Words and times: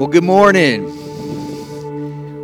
Well, 0.00 0.08
good 0.08 0.24
morning. 0.24 0.86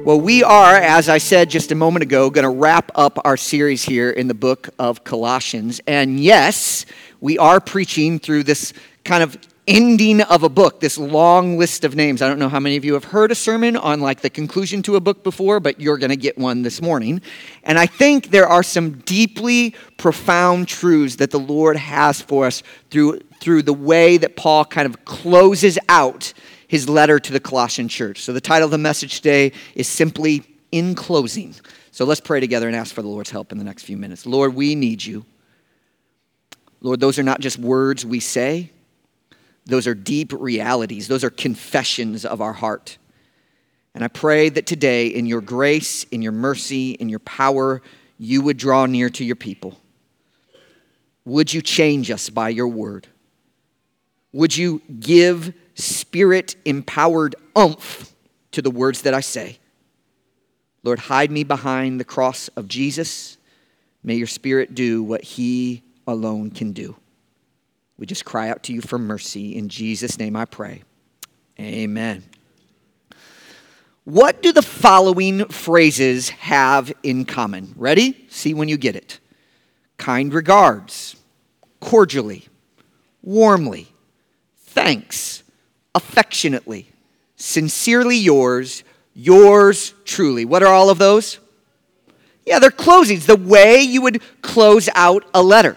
Well, 0.05 0.21
we 0.21 0.43
are, 0.43 0.75
as 0.75 1.08
I 1.08 1.17
said 1.17 1.48
just 1.48 1.73
a 1.73 1.75
moment 1.75 2.02
ago, 2.02 2.29
going 2.29 2.43
to 2.43 2.51
wrap 2.51 2.93
up 2.94 3.19
our 3.25 3.39
series 3.39 3.82
here 3.82 4.11
in 4.11 4.29
the 4.29 4.35
book 4.35 4.69
of 4.79 5.04
Colossians. 5.04 5.80
And 5.87 6.21
yes, 6.21 6.84
we 7.19 7.38
are 7.38 7.58
preaching 7.58 8.19
through 8.19 8.42
this 8.42 8.74
kind 9.06 9.22
of 9.22 9.38
ending 9.66 10.21
of 10.21 10.42
a 10.42 10.50
book, 10.50 10.80
this 10.80 10.98
long 10.98 11.56
list 11.56 11.84
of 11.84 11.96
names. 11.96 12.21
I 12.21 12.29
don't 12.29 12.38
know 12.38 12.50
how 12.50 12.61
many 12.61 12.77
of 12.77 12.84
you 12.84 12.92
have 12.92 13.04
heard 13.04 13.32
a 13.32 13.34
sermon 13.34 13.75
on 13.75 14.00
like 14.00 14.20
the 14.20 14.29
conclusion 14.29 14.82
to 14.82 14.96
a 14.96 15.00
book 15.00 15.25
before, 15.25 15.59
but 15.59 15.80
you're 15.80 15.96
going 15.96 16.11
to 16.11 16.16
get 16.16 16.36
one 16.36 16.61
this 16.61 16.82
morning. 16.82 17.23
And 17.64 17.79
I 17.79 17.86
think 17.86 18.32
there 18.32 18.46
are 18.46 18.62
some 18.62 18.98
deeply 18.98 19.75
profound 19.96 20.68
truths 20.68 21.16
that 21.16 21.30
the 21.30 21.41
Lord 21.41 21.79
has 21.79 22.20
for 22.20 22.45
us 22.45 22.62
through 22.91 23.20
through 23.41 23.62
the 23.62 23.73
way 23.73 24.18
that 24.18 24.36
Paul 24.36 24.66
kind 24.66 24.86
of 24.86 25.07
closes 25.07 25.79
out 25.88 26.34
his 26.69 26.89
letter 26.89 27.19
to 27.19 27.33
the 27.33 27.41
Colossian 27.41 27.89
church. 27.89 28.23
So 28.23 28.32
the 28.32 28.41
title 28.41 28.67
of 28.67 28.71
the 28.71 28.79
message 28.79 29.17
today 29.17 29.53
is 29.75 29.89
simply 29.89 30.43
In 30.73 30.95
Closing. 30.95 31.54
So 31.93 32.04
let's 32.04 32.20
pray 32.20 32.40
together 32.40 32.66
and 32.66 32.77
ask 32.77 32.95
for 32.95 33.02
the 33.02 33.09
Lord's 33.09 33.30
help 33.30 33.52
in 33.52 33.59
the 33.59 33.64
next 33.64 33.84
few 33.84 33.96
minutes. 33.96 34.27
Lord, 34.27 34.54
we 34.54 34.74
need 34.74 35.04
you. 35.04 35.24
Lord, 36.80 37.00
those 37.00 37.18
are 37.18 37.23
not 37.23 37.40
just 37.40 37.59
words 37.59 38.04
we 38.04 38.20
say, 38.20 38.70
those 39.64 39.87
are 39.87 39.95
deep 39.95 40.32
realities, 40.32 41.09
those 41.09 41.24
are 41.24 41.30
confessions 41.30 42.24
of 42.24 42.40
our 42.40 42.52
heart. 42.52 42.98
And 43.95 44.04
I 44.04 44.09
pray 44.09 44.51
that 44.51 44.66
today, 44.66 45.06
in 45.06 45.24
your 45.24 45.40
grace, 45.40 46.04
in 46.04 46.20
your 46.20 46.32
mercy, 46.32 46.90
in 46.90 47.09
your 47.09 47.18
power, 47.20 47.80
you 48.18 48.42
would 48.42 48.59
draw 48.59 48.84
near 48.84 49.09
to 49.10 49.24
your 49.24 49.37
people. 49.37 49.80
Would 51.24 51.52
you 51.52 51.62
change 51.62 52.10
us 52.10 52.28
by 52.28 52.51
your 52.51 52.68
word? 52.68 53.09
Would 54.32 54.56
you 54.56 54.82
give 55.01 55.54
spirit 55.76 56.56
empowered 56.64 57.36
umph 57.54 58.12
to 58.52 58.62
the 58.62 58.70
words 58.70 59.02
that 59.02 59.14
I 59.14 59.20
say. 59.20 59.58
Lord, 60.82 60.98
hide 60.98 61.30
me 61.30 61.45
behind 61.45 62.01
the 62.01 62.04
cross 62.04 62.48
of 62.48 62.68
Jesus. 62.68 63.38
May 64.03 64.14
your 64.14 64.27
spirit 64.27 64.75
do 64.75 65.03
what 65.03 65.23
he 65.23 65.83
alone 66.06 66.51
can 66.51 66.73
do. 66.73 66.97
We 67.98 68.06
just 68.06 68.25
cry 68.25 68.48
out 68.51 68.62
to 68.64 68.73
you 68.73 68.81
for 68.81 68.98
mercy. 68.98 69.56
In 69.56 69.69
Jesus' 69.69 70.19
name 70.19 70.36
I 70.36 70.45
pray. 70.45 70.83
Amen. 71.59 72.25
What 74.05 74.42
do 74.42 74.53
the 74.53 74.62
following 74.62 75.47
phrases 75.47 76.31
have 76.31 76.92
in 77.03 77.25
common? 77.25 77.75
Ready? 77.77 78.27
See 78.29 78.55
when 78.55 78.69
you 78.69 78.77
get 78.77 78.95
it. 78.95 79.19
Kind 79.97 80.33
regards, 80.33 81.17
cordially, 81.81 82.47
warmly, 83.23 83.89
thanks, 84.58 85.42
affectionately, 85.97 86.86
sincerely 87.36 88.16
yours, 88.16 88.84
yours 89.14 89.94
truly. 90.05 90.44
What 90.44 90.62
are 90.62 90.72
all 90.72 90.91
of 90.91 90.98
those? 90.98 91.39
Yeah, 92.44 92.61
they're 92.61 92.70
closings, 92.70 93.27
the 93.27 93.36
way 93.36 93.80
you 93.80 94.02
would 94.02 94.22
close 94.42 94.89
out 94.94 95.24
a 95.34 95.42
letter. 95.42 95.77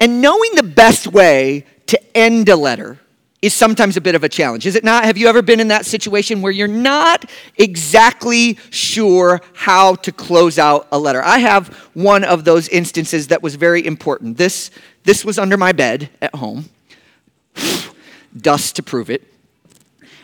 And 0.00 0.22
knowing 0.22 0.52
the 0.54 0.62
best 0.62 1.08
way 1.08 1.66
to 1.86 2.16
end 2.16 2.48
a 2.48 2.56
letter 2.56 2.98
is 3.42 3.52
sometimes 3.52 3.98
a 3.98 4.00
bit 4.00 4.14
of 4.14 4.24
a 4.24 4.28
challenge, 4.28 4.64
is 4.64 4.76
it 4.76 4.84
not? 4.84 5.04
Have 5.04 5.18
you 5.18 5.26
ever 5.26 5.42
been 5.42 5.60
in 5.60 5.68
that 5.68 5.84
situation 5.84 6.40
where 6.40 6.52
you're 6.52 6.66
not 6.66 7.26
exactly 7.58 8.56
sure 8.70 9.42
how 9.52 9.96
to 9.96 10.12
close 10.12 10.58
out 10.58 10.88
a 10.92 10.98
letter? 10.98 11.22
I 11.22 11.38
have 11.40 11.68
one 11.92 12.24
of 12.24 12.44
those 12.44 12.68
instances 12.68 13.28
that 13.28 13.42
was 13.42 13.56
very 13.56 13.84
important. 13.84 14.38
This, 14.38 14.70
this 15.02 15.24
was 15.24 15.38
under 15.38 15.58
my 15.58 15.72
bed 15.72 16.08
at 16.22 16.34
home 16.36 16.70
dust 18.36 18.76
to 18.76 18.82
prove 18.82 19.10
it. 19.10 19.22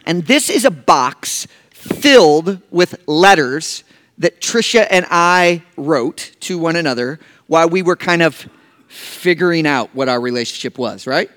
And 0.06 0.26
this 0.26 0.50
is 0.50 0.64
a 0.64 0.70
box 0.70 1.46
filled 1.70 2.60
with 2.70 2.96
letters 3.06 3.84
that 4.18 4.40
Trisha 4.40 4.86
and 4.90 5.06
I 5.10 5.62
wrote 5.76 6.32
to 6.40 6.58
one 6.58 6.76
another 6.76 7.18
while 7.46 7.68
we 7.68 7.82
were 7.82 7.96
kind 7.96 8.22
of 8.22 8.48
figuring 8.88 9.66
out 9.66 9.94
what 9.94 10.08
our 10.08 10.20
relationship 10.20 10.78
was, 10.78 11.06
right? 11.06 11.30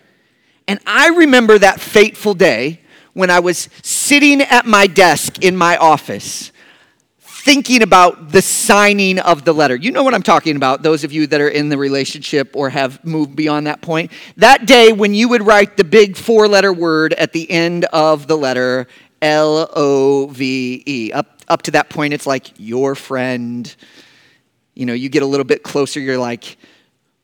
And 0.68 0.80
I 0.86 1.10
remember 1.10 1.60
that 1.60 1.80
fateful 1.80 2.34
day 2.34 2.82
when 3.14 3.30
I 3.30 3.40
was 3.40 3.70
sitting 3.84 4.42
at 4.42 4.66
my 4.66 4.88
desk 4.88 5.44
in 5.44 5.56
my 5.56 5.78
office 5.78 6.52
thinking 7.44 7.82
about 7.82 8.30
the 8.30 8.42
signing 8.42 9.20
of 9.20 9.44
the 9.44 9.52
letter. 9.52 9.76
You 9.76 9.92
know 9.92 10.02
what 10.02 10.14
I'm 10.14 10.24
talking 10.24 10.56
about, 10.56 10.82
those 10.82 11.04
of 11.04 11.12
you 11.12 11.28
that 11.28 11.42
are 11.42 11.50
in 11.50 11.68
the 11.68 11.78
relationship 11.78 12.56
or 12.56 12.70
have 12.70 13.04
moved 13.04 13.36
beyond 13.36 13.68
that 13.68 13.82
point. 13.82 14.14
That 14.38 14.66
day 14.66 14.94
when 14.94 15.14
you 15.14 15.28
would 15.28 15.46
write 15.46 15.76
the 15.76 15.84
big 15.84 16.16
four 16.16 16.48
letter 16.48 16.72
word 16.72 17.12
at 17.12 17.34
the 17.34 17.52
end 17.52 17.84
of 17.92 18.28
the 18.28 18.38
letter, 18.38 18.88
L 19.22 19.70
O 19.76 20.28
V 20.28 20.84
E. 20.86 21.12
Up, 21.12 21.42
up 21.50 21.64
to 21.64 21.72
that 21.72 21.90
point, 21.90 22.14
it's 22.14 22.26
like 22.26 22.54
your 22.56 22.96
friend. 22.96 23.76
You 24.74 24.86
know, 24.86 24.94
you 24.94 25.10
get 25.10 25.22
a 25.22 25.26
little 25.26 25.44
bit 25.44 25.64
closer, 25.64 26.00
you're 26.00 26.18
like, 26.18 26.56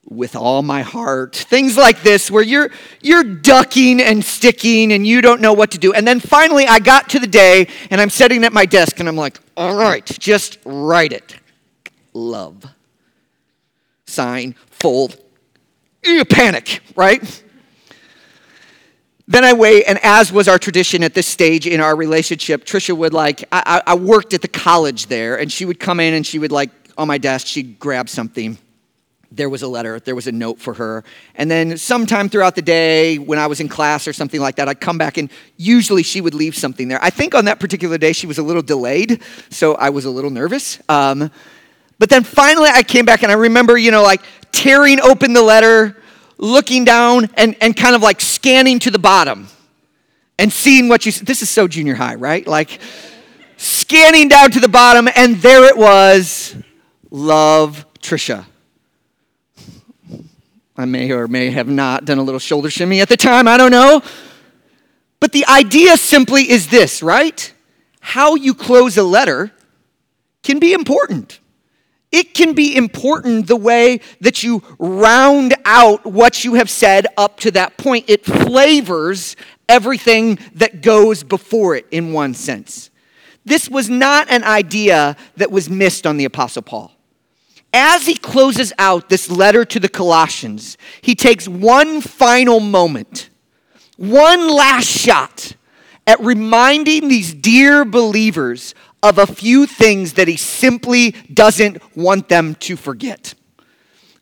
with 0.10 0.36
all 0.36 0.62
my 0.62 0.82
heart. 0.82 1.36
Things 1.36 1.78
like 1.78 2.02
this 2.02 2.32
where 2.32 2.44
you're 2.44 2.72
you're 3.02 3.24
ducking 3.24 4.02
and 4.02 4.24
sticking 4.24 4.92
and 4.92 5.06
you 5.06 5.22
don't 5.22 5.42
know 5.42 5.54
what 5.54 5.72
to 5.72 5.78
do. 5.78 5.94
And 5.94 6.08
then 6.08 6.20
finally 6.20 6.66
i 6.66 6.80
got 6.80 7.10
to 7.10 7.20
the 7.20 7.28
day 7.28 7.68
and 7.92 8.02
i'm 8.02 8.10
sitting 8.10 8.44
at 8.44 8.54
my 8.54 8.66
desk 8.66 9.00
and 9.00 9.08
i'm 9.08 9.16
like 9.16 9.40
all 9.56 9.76
right 9.76 10.06
just 10.06 10.58
write 10.66 11.14
it. 11.14 11.36
Love. 12.14 12.66
Sign 14.06 14.56
fold. 14.72 15.18
You 16.04 16.26
panic 16.26 16.82
right? 16.96 17.44
Then 19.28 19.44
i 19.44 19.54
wait 19.54 19.84
and 19.84 20.00
as 20.02 20.32
was 20.32 20.48
our 20.48 20.58
tradition 20.58 21.04
at 21.04 21.14
this 21.14 21.28
stage 21.28 21.68
in 21.68 21.82
our 21.82 21.96
relationship 21.96 22.66
trisha 22.66 22.98
would 22.98 23.14
like 23.14 23.44
I, 23.52 23.84
I 23.86 23.94
worked 23.94 24.34
at 24.34 24.42
the 24.42 24.48
college 24.48 25.06
there 25.06 25.38
and 25.40 25.52
she 25.52 25.66
would 25.66 25.80
come 25.80 26.00
in 26.00 26.16
and 26.16 26.26
she 26.26 26.40
would 26.40 26.52
like 26.52 26.72
on 26.98 27.08
my 27.08 27.20
desk 27.20 27.46
she'd 27.46 27.78
grab 27.78 28.10
something 28.10 28.58
there 29.32 29.50
was 29.50 29.62
a 29.62 29.68
letter, 29.68 30.00
there 30.00 30.16
was 30.16 30.28
a 30.28 30.32
note 30.32 30.60
for 30.60 30.74
her. 30.74 31.04
And 31.36 31.50
then 31.50 31.78
sometime 31.78 32.30
throughout 32.30 32.56
the 32.56 32.62
day, 32.62 33.18
when 33.18 33.38
I 33.38 33.48
was 33.48 33.60
in 33.60 33.70
class 33.70 34.08
or 34.08 34.14
something 34.14 34.42
like 34.42 34.56
that, 34.56 34.68
I'd 34.68 34.80
come 34.80 34.98
back 34.98 35.18
and 35.18 35.30
usually 35.58 36.04
she 36.04 36.20
would 36.20 36.34
leave 36.34 36.56
something 36.56 36.88
there. 36.88 37.00
I 37.02 37.10
think 37.10 37.36
on 37.36 37.46
that 37.46 37.60
particular 37.60 37.98
day 37.98 38.14
she 38.14 38.28
was 38.28 38.38
a 38.38 38.44
little 38.44 38.62
delayed, 38.62 39.22
so 39.50 39.76
I 39.76 39.90
was 39.90 40.06
a 40.06 40.10
little 40.10 40.32
nervous. 40.32 40.80
Um, 40.90 41.32
but 42.00 42.10
then 42.10 42.24
finally 42.24 42.70
I 42.70 42.82
came 42.82 43.06
back 43.06 43.24
and 43.24 43.32
I 43.32 43.36
remember, 43.36 43.78
you 43.78 43.92
know, 43.92 44.04
like 44.04 44.22
tearing 44.52 45.00
open 45.00 45.34
the 45.34 45.44
letter, 45.44 45.96
looking 46.38 46.86
down, 46.86 47.30
and, 47.36 47.56
and 47.62 47.76
kind 47.76 47.96
of 47.96 48.02
like 48.02 48.22
scanning 48.22 48.80
to 48.80 48.92
the 48.92 49.00
bottom 49.00 49.48
and 50.40 50.52
seeing 50.52 50.88
what 50.88 51.06
you. 51.06 51.12
This 51.12 51.42
is 51.42 51.50
so 51.50 51.68
junior 51.68 51.96
high, 51.96 52.16
right? 52.16 52.48
Like 52.48 52.80
scanning 53.58 54.30
down 54.30 54.52
to 54.52 54.60
the 54.60 54.70
bottom, 54.70 55.08
and 55.16 55.36
there 55.38 55.66
it 55.66 55.78
was 55.78 56.56
Love 57.12 57.86
Trisha. 58.00 58.46
I 60.80 60.86
may 60.86 61.12
or 61.12 61.28
may 61.28 61.52
have 61.52 61.68
not 61.68 62.06
done 62.06 62.20
a 62.20 62.24
little 62.24 62.40
shoulder 62.40 62.70
shimmy 62.70 63.02
at 63.02 63.10
the 63.10 63.18
time, 63.18 63.50
I 63.50 63.58
don't 63.58 63.70
know. 63.70 64.02
But 65.20 65.34
the 65.34 65.46
idea 65.46 65.98
simply 65.98 66.50
is 66.50 66.70
this, 66.70 67.04
right? 67.04 67.54
How 68.00 68.36
you 68.36 68.54
close 68.54 68.96
a 68.96 69.04
letter 69.04 69.52
can 70.42 70.58
be 70.58 70.72
important. 70.72 71.42
It 72.14 72.34
can 72.34 72.54
be 72.54 72.78
important 72.78 73.48
the 73.48 73.58
way 73.58 74.00
that 74.22 74.42
you 74.42 74.64
round 74.80 75.54
out 75.66 76.06
what 76.06 76.46
you 76.46 76.54
have 76.54 76.70
said 76.70 77.08
up 77.18 77.42
to 77.42 77.52
that 77.52 77.76
point. 77.76 78.06
It 78.08 78.24
flavors 78.24 79.36
everything 79.68 80.40
that 80.56 80.82
goes 80.82 81.24
before 81.24 81.76
it 81.76 81.88
in 81.92 82.14
one 82.14 82.34
sense. 82.34 82.90
This 83.44 83.68
was 83.68 83.90
not 83.90 84.32
an 84.32 84.46
idea 84.46 85.18
that 85.36 85.52
was 85.52 85.70
missed 85.70 86.08
on 86.08 86.16
the 86.16 86.24
Apostle 86.24 86.62
Paul 86.62 86.94
as 87.74 88.06
he 88.06 88.16
closes 88.16 88.74
out 88.80 89.10
this 89.10 89.30
letter 89.30 89.64
to 89.66 89.80
the 89.80 89.90
Colossians, 89.90 90.78
he 91.02 91.16
takes 91.16 91.48
one 91.48 92.02
final 92.02 92.60
moment, 92.60 93.30
one 93.98 94.50
last 94.50 94.88
shot 94.88 95.54
at 96.08 96.20
reminding 96.20 97.08
these 97.08 97.34
dear 97.34 97.86
believers 97.86 98.74
of 99.04 99.18
a 99.18 99.28
few 99.28 99.66
things 99.66 100.14
that 100.14 100.28
he 100.28 100.36
simply 100.36 101.12
doesn't 101.34 101.78
want 101.96 102.28
them 102.30 102.56
to 102.56 102.76
forget. 102.76 103.34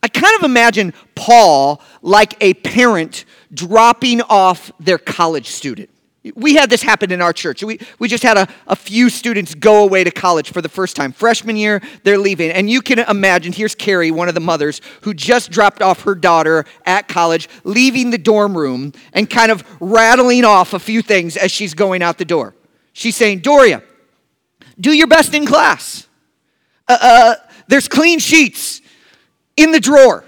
I 0.03 0.07
kind 0.07 0.35
of 0.37 0.43
imagine 0.43 0.93
Paul 1.15 1.81
like 2.01 2.35
a 2.41 2.53
parent 2.55 3.25
dropping 3.53 4.21
off 4.21 4.71
their 4.79 4.97
college 4.97 5.47
student. 5.47 5.89
We 6.35 6.55
had 6.55 6.69
this 6.69 6.81
happen 6.81 7.11
in 7.11 7.21
our 7.21 7.31
church. 7.31 7.63
We, 7.63 7.79
we 7.99 8.07
just 8.07 8.23
had 8.23 8.37
a, 8.37 8.47
a 8.67 8.75
few 8.75 9.09
students 9.09 9.55
go 9.55 9.83
away 9.83 10.03
to 10.03 10.11
college 10.11 10.51
for 10.51 10.61
the 10.61 10.69
first 10.69 10.95
time. 10.95 11.11
Freshman 11.11 11.55
year, 11.55 11.81
they're 12.03 12.17
leaving. 12.17 12.51
And 12.51 12.69
you 12.69 12.81
can 12.81 12.99
imagine 12.99 13.53
here's 13.53 13.75
Carrie, 13.75 14.11
one 14.11 14.27
of 14.27 14.33
the 14.33 14.41
mothers, 14.41 14.81
who 15.01 15.13
just 15.13 15.51
dropped 15.51 15.81
off 15.81 16.01
her 16.01 16.15
daughter 16.15 16.65
at 16.85 17.07
college, 17.07 17.47
leaving 17.63 18.09
the 18.09 18.17
dorm 18.17 18.57
room 18.57 18.91
and 19.13 19.29
kind 19.29 19.51
of 19.51 19.63
rattling 19.79 20.43
off 20.43 20.73
a 20.73 20.79
few 20.79 21.01
things 21.01 21.37
as 21.37 21.51
she's 21.51 21.73
going 21.73 22.01
out 22.01 22.17
the 22.17 22.25
door. 22.25 22.55
She's 22.93 23.15
saying, 23.15 23.39
Doria, 23.39 23.83
do 24.79 24.91
your 24.91 25.07
best 25.07 25.33
in 25.33 25.45
class. 25.45 26.07
Uh, 26.87 26.97
uh, 26.99 27.35
there's 27.67 27.87
clean 27.87 28.19
sheets 28.19 28.81
in 29.55 29.71
the 29.71 29.79
drawer. 29.79 30.25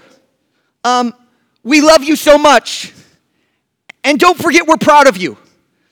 Um, 0.84 1.14
we 1.62 1.80
love 1.80 2.04
you 2.04 2.16
so 2.16 2.38
much. 2.38 2.92
And 4.02 4.18
don't 4.18 4.38
forget, 4.38 4.66
we're 4.66 4.76
proud 4.76 5.06
of 5.06 5.16
you. 5.16 5.36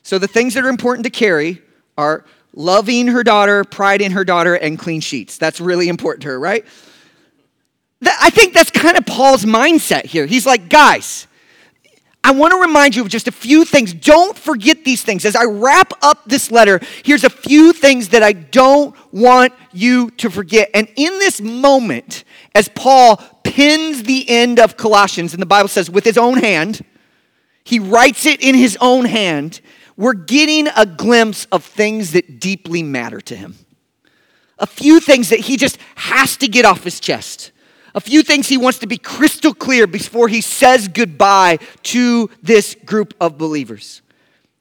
So 0.09 0.19
the 0.19 0.27
things 0.27 0.55
that 0.55 0.65
are 0.65 0.71
important 0.71 1.05
to 1.05 1.11
Carrie 1.11 1.61
are 1.99 2.25
loving 2.55 3.09
her 3.09 3.23
daughter, 3.23 3.63
pride 3.63 4.01
in 4.01 4.13
her 4.13 4.25
daughter, 4.25 4.55
and 4.55 4.79
clean 4.79 5.03
sheets. 5.03 5.37
That's 5.37 5.61
really 5.61 5.91
important 5.91 6.23
to 6.23 6.29
her, 6.29 6.41
right? 6.41 6.65
I 8.03 8.31
think 8.31 8.55
that's 8.55 8.71
kind 8.71 8.97
of 8.97 9.05
Paul's 9.05 9.45
mindset 9.45 10.07
here. 10.07 10.25
He's 10.25 10.47
like, 10.47 10.71
guys, 10.71 11.27
I 12.25 12.31
want 12.31 12.55
to 12.55 12.59
remind 12.59 12.97
you 12.97 13.03
of 13.03 13.11
just 13.11 13.29
a 13.29 13.33
few 13.33 13.67
things. 13.67 13.93
Don't 13.93 14.35
forget 14.35 14.83
these 14.83 15.03
things. 15.03 15.27
As 15.27 15.37
I 15.37 15.45
wrap 15.45 15.93
up 16.01 16.25
this 16.25 16.51
letter, 16.51 16.81
here's 17.05 17.25
a 17.25 17.29
few 17.29 17.75
things 17.75 18.09
that 18.09 18.23
I 18.23 18.33
don't 18.33 18.97
want 19.13 19.53
you 19.75 20.11
to 20.13 20.31
forget. 20.31 20.71
And 20.73 20.89
in 20.97 21.19
this 21.19 21.39
moment, 21.43 22.25
as 22.55 22.71
Paul 22.71 23.19
pins 23.45 24.05
the 24.05 24.27
end 24.27 24.59
of 24.59 24.79
Colossians, 24.79 25.35
and 25.35 25.43
the 25.43 25.47
Bible 25.47 25.69
says 25.69 25.91
with 25.91 26.05
his 26.05 26.17
own 26.17 26.39
hand, 26.39 26.83
he 27.63 27.79
writes 27.79 28.25
it 28.25 28.41
in 28.41 28.55
his 28.55 28.79
own 28.81 29.05
hand, 29.05 29.61
we're 29.99 30.15
getting 30.15 30.69
a 30.75 30.87
glimpse 30.87 31.45
of 31.53 31.63
things 31.63 32.13
that 32.13 32.41
deeply 32.41 32.83
matter 32.83 33.21
to 33.21 33.37
him. 33.37 33.57
A 34.59 34.67
few 34.67 34.99
things 34.99 35.29
that 35.29 35.41
he 35.41 35.59
just 35.59 35.77
has 35.97 36.39
to 36.39 36.49
get 36.49 36.65
off 36.65 36.85
his 36.85 36.99
chest 36.99 37.53
a 37.99 38.01
few 38.01 38.23
things 38.23 38.49
he 38.49 38.57
wants 38.57 38.79
to 38.79 38.87
be 38.87 38.97
crystal 38.97 39.53
clear 39.53 39.87
before 39.87 40.29
he 40.29 40.41
says 40.41 40.87
goodbye 40.87 41.59
to 41.83 42.31
this 42.43 42.77
group 42.85 43.13
of 43.21 43.37
believers. 43.39 44.03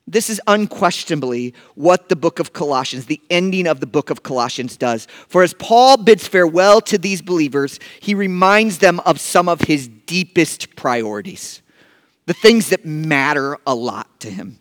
This 0.08 0.30
is 0.30 0.42
unquestionably 0.48 1.54
what 1.76 2.10
the 2.10 2.16
book 2.16 2.40
of 2.40 2.54
Colossians, 2.54 3.06
the 3.06 3.22
ending 3.30 3.68
of 3.68 3.80
the 3.80 3.86
book 3.86 4.10
of 4.10 4.24
Colossians, 4.24 4.76
does. 4.76 5.06
For 5.28 5.44
as 5.44 5.54
Paul 5.54 5.98
bids 5.98 6.28
farewell 6.28 6.82
to 6.82 6.98
these 6.98 7.22
believers, 7.22 7.80
he 8.00 8.16
reminds 8.16 8.78
them 8.78 9.02
of 9.02 9.20
some 9.20 9.48
of 9.48 9.62
his 9.62 9.88
deepest 9.88 10.76
priorities, 10.76 11.62
the 12.26 12.34
things 12.34 12.70
that 12.70 12.86
matter 12.86 13.58
a 13.68 13.76
lot 13.76 14.20
to 14.22 14.32
him. 14.32 14.60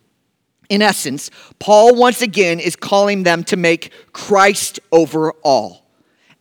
In 0.69 0.83
essence, 0.83 1.31
Paul 1.59 1.95
once 1.95 2.23
again 2.23 2.61
is 2.61 2.77
calling 2.77 3.23
them 3.23 3.45
to 3.45 3.57
make 3.57 3.93
Christ 4.13 4.81
over 4.91 5.33
all. 5.43 5.87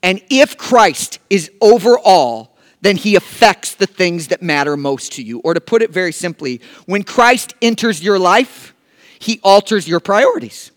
And 0.01 0.22
if 0.30 0.57
Christ 0.57 1.19
is 1.30 1.51
over 1.62 1.98
all, 1.98 2.56
then 2.81 2.98
he 2.98 3.16
affects 3.16 3.74
the 3.74 3.88
things 3.88 4.27
that 4.27 4.42
matter 4.42 4.77
most 4.77 5.13
to 5.13 5.24
you. 5.24 5.39
Or 5.39 5.54
to 5.54 5.62
put 5.62 5.81
it 5.81 5.92
very 5.92 6.12
simply, 6.12 6.62
when 6.86 7.04
Christ 7.04 7.56
enters 7.62 8.04
your 8.04 8.19
life, 8.19 8.75
he 9.19 9.39
alters 9.44 9.88
your 9.88 10.00
priorities. 10.00 10.72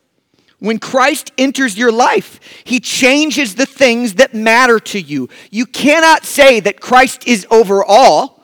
When 0.58 0.78
Christ 0.78 1.30
enters 1.38 1.78
your 1.78 1.92
life, 1.92 2.40
he 2.64 2.80
changes 2.80 3.54
the 3.54 3.66
things 3.66 4.14
that 4.14 4.34
matter 4.34 4.80
to 4.80 5.00
you. 5.00 5.28
You 5.50 5.66
cannot 5.66 6.24
say 6.24 6.60
that 6.60 6.80
Christ 6.80 7.28
is 7.28 7.46
over 7.50 7.84
all 7.84 8.42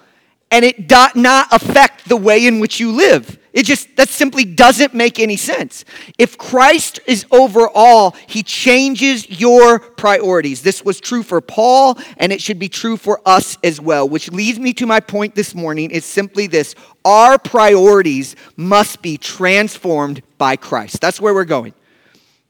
and 0.50 0.64
it 0.64 0.86
does 0.86 1.16
not 1.16 1.48
affect 1.50 2.08
the 2.08 2.16
way 2.16 2.46
in 2.46 2.60
which 2.60 2.78
you 2.78 2.92
live. 2.92 3.38
It 3.54 3.66
just, 3.66 3.94
that 3.96 4.08
simply 4.08 4.44
doesn't 4.44 4.94
make 4.94 5.20
any 5.20 5.36
sense. 5.36 5.84
If 6.18 6.36
Christ 6.36 6.98
is 7.06 7.24
over 7.30 7.68
all, 7.68 8.16
he 8.26 8.42
changes 8.42 9.30
your 9.30 9.78
priorities. 9.78 10.62
This 10.62 10.84
was 10.84 10.98
true 10.98 11.22
for 11.22 11.40
Paul, 11.40 11.96
and 12.16 12.32
it 12.32 12.42
should 12.42 12.58
be 12.58 12.68
true 12.68 12.96
for 12.96 13.20
us 13.24 13.56
as 13.62 13.80
well, 13.80 14.08
which 14.08 14.28
leads 14.32 14.58
me 14.58 14.72
to 14.74 14.86
my 14.86 14.98
point 14.98 15.36
this 15.36 15.54
morning 15.54 15.92
is 15.92 16.04
simply 16.04 16.48
this 16.48 16.74
our 17.04 17.38
priorities 17.38 18.34
must 18.56 19.02
be 19.02 19.16
transformed 19.16 20.20
by 20.36 20.56
Christ. 20.56 21.00
That's 21.00 21.20
where 21.20 21.32
we're 21.32 21.44
going. 21.44 21.74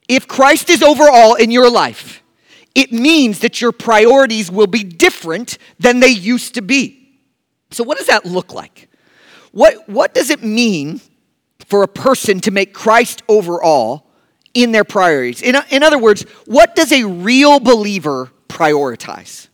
If 0.09 0.27
Christ 0.27 0.71
is 0.71 0.83
over 0.83 1.05
all 1.11 1.35
in 1.35 1.51
your 1.51 1.71
life, 1.71 2.23
it 2.75 2.93
means 2.93 3.41
that 3.41 3.61
your 3.61 3.73
priorities 3.73 4.51
will 4.51 4.67
be 4.67 4.83
different 4.83 5.59
than 5.79 6.01
they 6.01 6.09
used 6.09 6.55
to 6.55 6.63
be. 6.63 7.19
So, 7.73 7.85
what 7.85 7.99
does 7.99 8.07
that 8.07 8.25
look 8.25 8.55
like? 8.55 8.89
What, 9.55 9.89
what 9.89 10.15
does 10.15 10.31
it 10.31 10.43
mean 10.43 11.01
for 11.61 11.85
a 11.85 11.89
person 11.89 12.41
to 12.41 12.51
make 12.51 12.75
Christ 12.75 13.23
over 13.29 13.63
all 13.63 14.11
in 14.53 14.73
their 14.73 14.83
priorities? 14.83 15.43
In, 15.43 15.55
in 15.71 15.85
other 15.85 15.97
words, 15.97 16.23
what 16.45 16.75
does 16.75 16.91
a 16.91 17.05
real 17.05 17.61
believer 17.61 18.33
prioritize? 18.49 19.47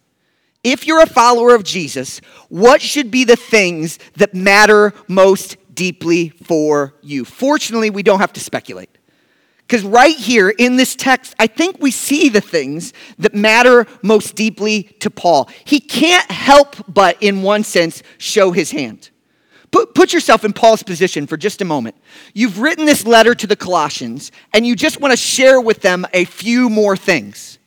If 0.64 0.86
you're 0.86 1.02
a 1.02 1.06
follower 1.06 1.54
of 1.54 1.64
Jesus, 1.64 2.22
what 2.48 2.80
should 2.80 3.10
be 3.10 3.24
the 3.24 3.36
things 3.36 3.98
that 4.16 4.34
matter 4.34 4.94
most 5.06 5.58
deeply 5.74 6.30
for 6.30 6.94
you? 7.02 7.26
Fortunately, 7.26 7.90
we 7.90 8.02
don't 8.02 8.20
have 8.20 8.32
to 8.32 8.40
speculate. 8.40 8.96
Because 9.58 9.84
right 9.84 10.16
here 10.16 10.48
in 10.48 10.76
this 10.76 10.96
text, 10.96 11.34
I 11.38 11.46
think 11.46 11.76
we 11.78 11.90
see 11.90 12.30
the 12.30 12.40
things 12.40 12.94
that 13.18 13.34
matter 13.34 13.86
most 14.02 14.34
deeply 14.34 14.84
to 15.00 15.10
Paul. 15.10 15.50
He 15.66 15.78
can't 15.78 16.30
help 16.30 16.76
but, 16.88 17.22
in 17.22 17.42
one 17.42 17.64
sense, 17.64 18.02
show 18.16 18.50
his 18.52 18.70
hand. 18.70 19.09
Put, 19.70 19.94
put 19.94 20.12
yourself 20.12 20.44
in 20.44 20.52
Paul's 20.52 20.82
position 20.82 21.26
for 21.26 21.36
just 21.36 21.62
a 21.62 21.64
moment. 21.64 21.96
You've 22.34 22.58
written 22.58 22.86
this 22.86 23.06
letter 23.06 23.34
to 23.36 23.46
the 23.46 23.56
Colossians, 23.56 24.32
and 24.52 24.66
you 24.66 24.74
just 24.74 25.00
want 25.00 25.12
to 25.12 25.16
share 25.16 25.60
with 25.60 25.80
them 25.80 26.06
a 26.12 26.24
few 26.24 26.68
more 26.68 26.96
things. 26.96 27.58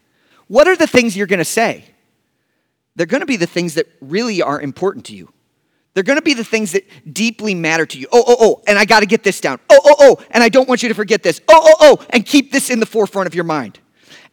What 0.48 0.68
are 0.68 0.76
the 0.76 0.88
things 0.88 1.16
you're 1.16 1.28
going 1.28 1.40
to 1.40 1.46
say? 1.46 1.86
They're 2.96 3.06
going 3.06 3.22
to 3.22 3.28
be 3.28 3.38
the 3.38 3.48
things 3.48 3.76
that 3.76 3.88
really 4.02 4.42
are 4.42 4.60
important 4.60 5.06
to 5.06 5.16
you. 5.16 5.32
They're 5.94 6.04
going 6.04 6.18
to 6.18 6.24
be 6.24 6.34
the 6.34 6.44
things 6.44 6.74
that 6.74 6.86
deeply 7.12 7.56
matter 7.56 7.86
to 7.86 8.00
you. 8.00 8.08
Oh, 8.12 8.24
oh, 8.28 8.36
oh, 8.40 8.62
and 8.68 8.78
I 8.78 8.86
got 8.86 9.00
to 9.00 9.06
get 9.06 9.24
this 9.24 9.40
down. 9.40 9.60
Oh, 9.70 9.80
oh, 9.86 9.96
oh, 10.00 10.26
and 10.32 10.44
I 10.44 10.50
don't 10.50 10.68
want 10.68 10.84
you 10.84 10.90
to 10.90 10.96
forget 10.96 11.24
this. 11.24 11.40
Oh, 11.48 11.62
oh, 11.64 11.76
oh, 11.80 12.06
and 12.10 12.26
keep 12.26 12.52
this 12.52 12.70
in 12.70 12.80
the 12.80 12.86
forefront 12.86 13.28
of 13.28 13.36
your 13.36 13.44
mind 13.46 13.80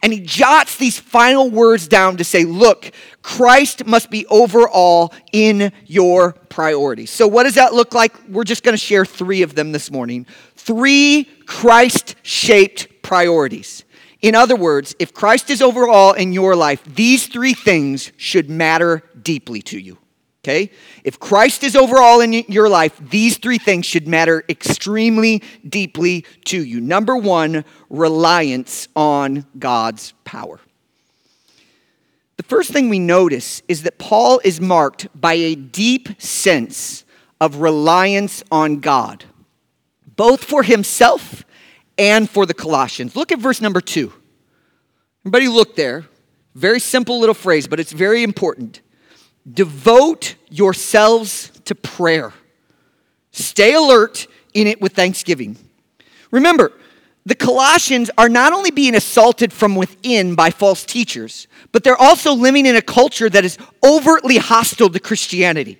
and 0.03 0.11
he 0.13 0.19
jots 0.19 0.77
these 0.77 0.99
final 0.99 1.49
words 1.49 1.87
down 1.87 2.17
to 2.17 2.23
say, 2.23 2.43
Look, 2.43 2.91
Christ 3.21 3.85
must 3.85 4.09
be 4.09 4.25
over 4.27 4.67
all 4.67 5.13
in 5.31 5.71
your 5.85 6.35
priorities. 6.51 7.09
So, 7.09 7.27
what 7.27 7.43
does 7.43 7.55
that 7.55 7.73
look 7.73 7.95
like? 7.95 8.13
We're 8.29 8.43
just 8.43 8.63
going 8.63 8.73
to 8.73 8.85
share 8.85 9.05
three 9.05 9.41
of 9.41 9.55
them 9.55 9.71
this 9.71 9.89
morning. 9.89 10.27
Three 10.55 11.23
Christ 11.47 12.15
shaped 12.21 13.01
priorities. 13.01 13.83
In 14.21 14.35
other 14.35 14.55
words, 14.55 14.93
if 14.99 15.13
Christ 15.15 15.49
is 15.49 15.63
overall 15.63 16.13
in 16.13 16.31
your 16.31 16.55
life, 16.55 16.83
these 16.83 17.25
three 17.27 17.55
things 17.55 18.11
should 18.17 18.51
matter 18.51 19.01
deeply 19.19 19.63
to 19.63 19.79
you. 19.79 19.97
Okay? 20.43 20.71
If 21.03 21.19
Christ 21.19 21.63
is 21.63 21.75
overall 21.75 22.19
in 22.19 22.33
your 22.33 22.67
life, 22.67 22.99
these 22.99 23.37
three 23.37 23.57
things 23.57 23.85
should 23.85 24.07
matter 24.07 24.43
extremely 24.49 25.41
deeply 25.67 26.25
to 26.45 26.63
you. 26.63 26.81
Number 26.81 27.15
one, 27.15 27.63
reliance 27.89 28.87
on 28.95 29.45
God's 29.57 30.13
power. 30.25 30.59
First 32.51 32.71
thing 32.73 32.89
we 32.89 32.99
notice 32.99 33.61
is 33.69 33.83
that 33.83 33.97
Paul 33.97 34.41
is 34.43 34.59
marked 34.59 35.07
by 35.15 35.35
a 35.35 35.55
deep 35.55 36.21
sense 36.21 37.05
of 37.39 37.61
reliance 37.61 38.43
on 38.51 38.81
God, 38.81 39.23
both 40.17 40.43
for 40.43 40.61
himself 40.61 41.45
and 41.97 42.29
for 42.29 42.45
the 42.45 42.53
Colossians. 42.53 43.15
Look 43.15 43.31
at 43.31 43.39
verse 43.39 43.61
number 43.61 43.79
two. 43.79 44.11
Everybody, 45.21 45.47
look 45.47 45.77
there. 45.77 46.07
Very 46.53 46.81
simple 46.81 47.21
little 47.21 47.33
phrase, 47.33 47.69
but 47.69 47.79
it's 47.79 47.93
very 47.93 48.21
important. 48.21 48.81
Devote 49.49 50.35
yourselves 50.49 51.53
to 51.63 51.73
prayer. 51.73 52.33
Stay 53.31 53.75
alert 53.75 54.27
in 54.53 54.67
it 54.67 54.81
with 54.81 54.91
thanksgiving. 54.91 55.55
Remember, 56.31 56.73
the 57.25 57.35
Colossians 57.35 58.09
are 58.17 58.29
not 58.29 58.51
only 58.51 58.71
being 58.71 58.95
assaulted 58.95 59.53
from 59.53 59.75
within 59.75 60.33
by 60.33 60.49
false 60.49 60.83
teachers, 60.83 61.47
but 61.71 61.83
they're 61.83 62.01
also 62.01 62.33
living 62.33 62.65
in 62.65 62.75
a 62.75 62.81
culture 62.81 63.29
that 63.29 63.45
is 63.45 63.57
overtly 63.83 64.37
hostile 64.37 64.89
to 64.89 64.99
Christianity. 64.99 65.77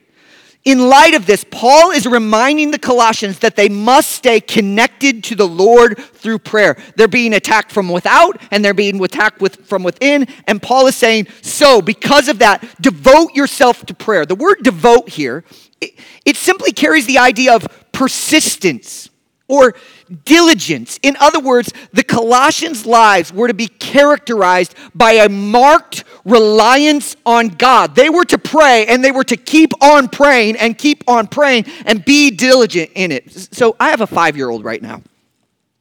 In 0.63 0.89
light 0.89 1.15
of 1.15 1.25
this, 1.25 1.43
Paul 1.49 1.89
is 1.89 2.05
reminding 2.05 2.69
the 2.69 2.77
Colossians 2.77 3.39
that 3.39 3.55
they 3.55 3.67
must 3.67 4.11
stay 4.11 4.39
connected 4.39 5.23
to 5.25 5.35
the 5.35 5.47
Lord 5.47 5.97
through 5.97 6.37
prayer. 6.37 6.77
They're 6.95 7.07
being 7.07 7.33
attacked 7.33 7.71
from 7.71 7.89
without 7.89 8.39
and 8.51 8.63
they're 8.63 8.75
being 8.75 9.03
attacked 9.03 9.41
with, 9.41 9.65
from 9.65 9.81
within. 9.81 10.27
And 10.45 10.61
Paul 10.61 10.85
is 10.85 10.95
saying, 10.95 11.27
so 11.41 11.81
because 11.81 12.27
of 12.27 12.37
that, 12.39 12.63
devote 12.79 13.33
yourself 13.33 13.83
to 13.87 13.95
prayer. 13.95 14.27
The 14.27 14.35
word 14.35 14.61
devote 14.61 15.09
here, 15.09 15.43
it, 15.81 15.97
it 16.25 16.35
simply 16.35 16.71
carries 16.71 17.07
the 17.07 17.17
idea 17.17 17.55
of 17.55 17.65
persistence 17.91 19.09
or 19.51 19.75
diligence. 20.23 20.97
In 21.03 21.17
other 21.19 21.41
words, 21.41 21.73
the 21.91 22.03
Colossians' 22.03 22.85
lives 22.85 23.33
were 23.33 23.49
to 23.49 23.53
be 23.53 23.67
characterized 23.67 24.73
by 24.95 25.11
a 25.11 25.27
marked 25.29 26.05
reliance 26.23 27.17
on 27.25 27.49
God. 27.49 27.93
They 27.93 28.09
were 28.09 28.23
to 28.25 28.37
pray 28.37 28.87
and 28.87 29.03
they 29.03 29.11
were 29.11 29.25
to 29.25 29.35
keep 29.35 29.71
on 29.83 30.07
praying 30.07 30.55
and 30.55 30.77
keep 30.77 31.03
on 31.07 31.27
praying 31.27 31.65
and 31.85 32.03
be 32.05 32.31
diligent 32.31 32.91
in 32.95 33.11
it. 33.11 33.29
So 33.53 33.75
I 33.77 33.89
have 33.89 33.99
a 33.99 34.07
five 34.07 34.37
year 34.37 34.49
old 34.49 34.63
right 34.63 34.81
now, 34.81 35.03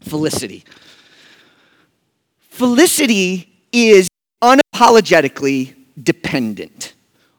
Felicity. 0.00 0.64
Felicity 2.48 3.48
is 3.72 4.08
unapologetically 4.42 5.74
dependent. 6.02 6.94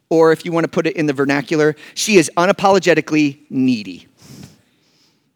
Or 0.09 0.31
if 0.31 0.45
you 0.45 0.51
want 0.51 0.63
to 0.63 0.69
put 0.69 0.87
it 0.87 0.95
in 0.95 1.05
the 1.05 1.13
vernacular, 1.13 1.75
she 1.93 2.17
is 2.17 2.31
unapologetically 2.37 3.39
needy. 3.49 4.07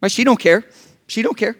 Right? 0.02 0.12
She 0.12 0.24
don't 0.24 0.38
care. 0.38 0.64
She 1.06 1.22
don't 1.22 1.36
care. 1.36 1.56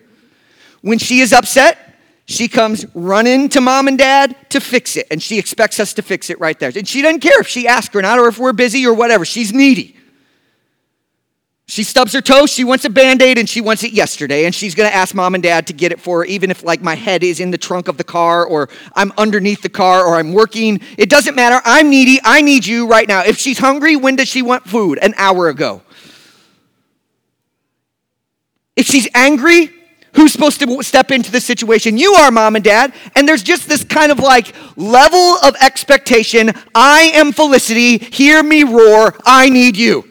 When 0.83 0.99
she 0.99 1.21
is 1.21 1.33
upset, 1.33 1.79
she 2.27 2.49
comes 2.49 2.85
running 2.95 3.49
to 3.51 3.61
mom 3.61 3.87
and 3.87 3.97
dad 3.97 4.37
to 4.51 4.61
fix 4.61 4.97
it, 4.97 5.07
and 5.11 5.23
she 5.23 5.39
expects 5.39 5.79
us 5.79 5.95
to 5.95 6.03
fix 6.03 6.29
it 6.29 6.41
right 6.41 6.59
there. 6.59 6.73
And 6.75 6.87
she 6.87 7.03
doesn't 7.03 7.21
care 7.21 7.41
if 7.41 7.47
she 7.47 7.69
asks 7.69 7.95
or 7.95 8.03
not, 8.03 8.19
or 8.19 8.27
if 8.27 8.39
we're 8.39 8.53
busy 8.53 8.85
or 8.85 8.95
whatever. 8.95 9.25
She's 9.25 9.53
needy. 9.53 9.97
She 11.69 11.83
stubs 11.83 12.13
her 12.13 12.21
toe, 12.21 12.47
she 12.47 12.63
wants 12.63 12.85
a 12.85 12.91
band 12.91 13.23
aid, 13.23 13.39
and 13.39 13.49
she 13.49 13.61
wants 13.61 13.83
it 13.83 13.93
yesterday. 13.93 14.45
And 14.45 14.55
she's 14.55 14.77
gonna 14.77 14.89
ask 14.89 15.15
mom 15.15 15.35
and 15.35 15.43
dad 15.43 15.67
to 15.67 15.73
get 15.73 15.91
it 15.91 16.01
for 16.01 16.19
her, 16.19 16.25
even 16.25 16.51
if, 16.51 16.63
like, 16.63 16.81
my 16.81 16.95
head 16.95 17.25
is 17.25 17.41
in 17.41 17.51
the 17.51 17.59
trunk 17.59 17.89
of 17.89 17.97
the 17.97 18.05
car, 18.05 18.45
or 18.45 18.69
I'm 18.95 19.13
underneath 19.19 19.63
the 19.63 19.69
car, 19.69 20.05
or 20.05 20.15
I'm 20.15 20.33
working. 20.33 20.81
It 20.97 21.09
doesn't 21.09 21.35
matter. 21.35 21.61
I'm 21.65 21.91
needy. 21.91 22.21
I 22.23 22.41
need 22.41 22.67
you 22.67 22.87
right 22.87 23.09
now. 23.09 23.25
If 23.25 23.39
she's 23.39 23.59
hungry, 23.59 23.97
when 23.97 24.15
does 24.15 24.29
she 24.29 24.43
want 24.43 24.69
food? 24.69 24.99
An 25.03 25.15
hour 25.17 25.49
ago. 25.49 25.83
If 28.77 28.87
she's 28.87 29.09
angry, 29.15 29.71
who's 30.15 30.33
supposed 30.33 30.61
to 30.61 30.83
step 30.83 31.11
into 31.11 31.33
the 31.33 31.41
situation? 31.41 31.97
You 31.97 32.13
are, 32.15 32.31
mom 32.31 32.57
and 32.57 32.65
dad. 32.65 32.93
And 33.15 33.27
there's 33.27 33.43
just 33.43 33.69
this 33.69 33.83
kind 33.83 34.13
of 34.13 34.19
like 34.19 34.55
level 34.77 35.39
of 35.43 35.57
expectation. 35.63 36.53
I 36.75 37.11
am 37.15 37.33
Felicity. 37.33 37.99
Hear 37.99 38.43
me 38.43 38.63
roar. 38.63 39.15
I 39.25 39.49
need 39.49 39.77
you. 39.77 40.09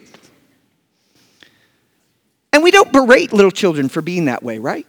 And 2.51 2.63
we 2.63 2.71
don't 2.71 2.91
berate 2.91 3.33
little 3.33 3.51
children 3.51 3.89
for 3.89 4.01
being 4.01 4.25
that 4.25 4.41
way, 4.41 4.59
right? 4.59 4.87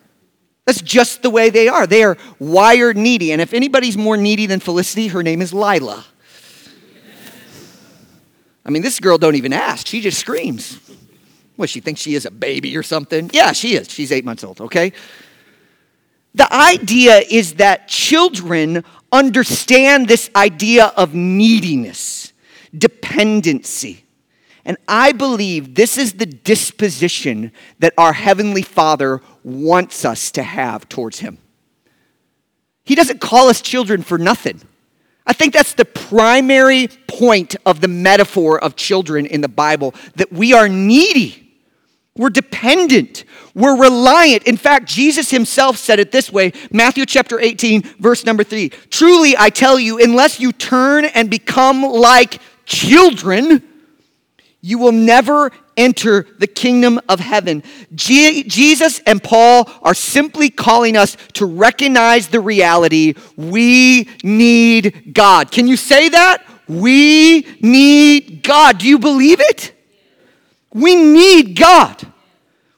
That's 0.67 0.81
just 0.81 1.23
the 1.23 1.31
way 1.31 1.51
they 1.51 1.69
are. 1.69 1.87
They 1.87 2.03
are 2.03 2.17
wired 2.39 2.97
needy. 2.97 3.33
And 3.33 3.41
if 3.41 3.53
anybody's 3.53 3.97
more 3.97 4.17
needy 4.17 4.47
than 4.47 4.61
Felicity, 4.61 5.09
her 5.09 5.23
name 5.23 5.43
is 5.43 5.53
Lila. 5.53 6.05
I 8.65 8.71
mean, 8.71 8.83
this 8.83 8.99
girl 8.99 9.17
don't 9.17 9.37
even 9.37 9.53
ask. 9.53 9.87
She 9.87 10.01
just 10.01 10.19
screams. 10.19 10.81
What, 11.57 11.71
she 11.71 11.81
thinks 11.81 12.01
she 12.01 12.15
is 12.15 12.27
a 12.27 12.31
baby 12.31 12.77
or 12.77 12.83
something? 12.83 13.31
Yeah, 13.33 13.53
she 13.53 13.75
is. 13.75 13.91
She's 13.91 14.13
eight 14.13 14.25
months 14.25 14.45
old, 14.45 14.61
okay? 14.61 14.93
The 16.35 16.53
idea 16.53 17.23
is 17.31 17.55
that 17.55 17.89
children 17.89 18.85
understand 19.11 20.07
this 20.07 20.31
idea 20.37 20.93
of 20.97 21.15
neediness, 21.15 22.33
dependency. 22.77 24.05
And 24.67 24.77
I 24.87 25.13
believe 25.13 25.77
this 25.77 25.97
is 25.97 26.15
the 26.15 26.27
disposition 26.27 27.53
that 27.79 27.95
our 27.97 28.13
Heavenly 28.13 28.63
Father 28.63 29.23
wants 29.43 30.05
us 30.05 30.31
to 30.33 30.43
have 30.43 30.89
towards 30.89 31.21
Him. 31.21 31.39
He 32.85 32.95
doesn't 32.95 33.21
call 33.21 33.49
us 33.49 33.61
children 33.63 34.03
for 34.03 34.19
nothing. 34.19 34.61
I 35.27 35.33
think 35.33 35.55
that's 35.55 35.75
the 35.75 35.85
primary 35.85 36.89
point 37.07 37.57
of 37.65 37.81
the 37.81 37.89
metaphor 37.89 38.63
of 38.63 38.77
children 38.77 39.27
in 39.27 39.41
the 39.41 39.49
Bible 39.49 39.95
that 40.17 40.33
we 40.33 40.53
are 40.53 40.69
needy. 40.69 41.46
We're 42.17 42.31
dependent. 42.31 43.25
We're 43.55 43.81
reliant. 43.81 44.45
In 44.45 44.57
fact, 44.57 44.87
Jesus 44.87 45.31
himself 45.31 45.77
said 45.77 45.99
it 45.99 46.13
this 46.13 46.33
way 46.33 46.53
Matthew 46.71 47.07
chapter 47.07 47.39
18, 47.41 47.83
verse 47.99 48.25
number 48.25 48.45
3. 48.45 48.71
Truly, 48.91 49.37
I 49.37 49.51
tell 49.51 49.79
you, 49.79 50.03
unless 50.03 50.41
you 50.41 50.53
turn 50.53 51.05
and 51.05 51.31
become 51.31 51.83
like 51.83 52.41
children, 52.65 53.63
you 54.61 54.79
will 54.79 54.93
never 54.93 55.53
enter 55.77 56.27
the 56.39 56.47
kingdom 56.47 56.99
of 57.09 57.21
heaven. 57.21 57.63
Je- 57.95 58.43
Jesus 58.45 59.01
and 59.07 59.23
Paul 59.23 59.71
are 59.83 59.95
simply 59.95 60.51
calling 60.51 60.97
us 60.97 61.17
to 61.35 61.47
recognize 61.47 62.29
the 62.29 62.41
reality 62.41 63.15
we 63.37 64.09
need 64.25 65.13
God. 65.13 65.51
Can 65.51 65.69
you 65.69 65.77
say 65.77 66.09
that? 66.09 66.45
We 66.67 67.47
need 67.61 68.43
God. 68.43 68.79
Do 68.79 68.89
you 68.89 68.99
believe 68.99 69.41
it? 69.41 69.76
We 70.77 70.95
need 70.95 71.59
God. 71.59 72.07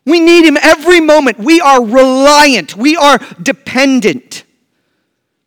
We 0.07 0.21
need 0.21 0.45
Him 0.47 0.57
every 0.57 1.01
moment. 1.01 1.39
We 1.39 1.61
are 1.61 1.85
reliant. 1.85 2.77
We 2.77 2.97
are 2.97 3.19
dependent. 3.43 4.45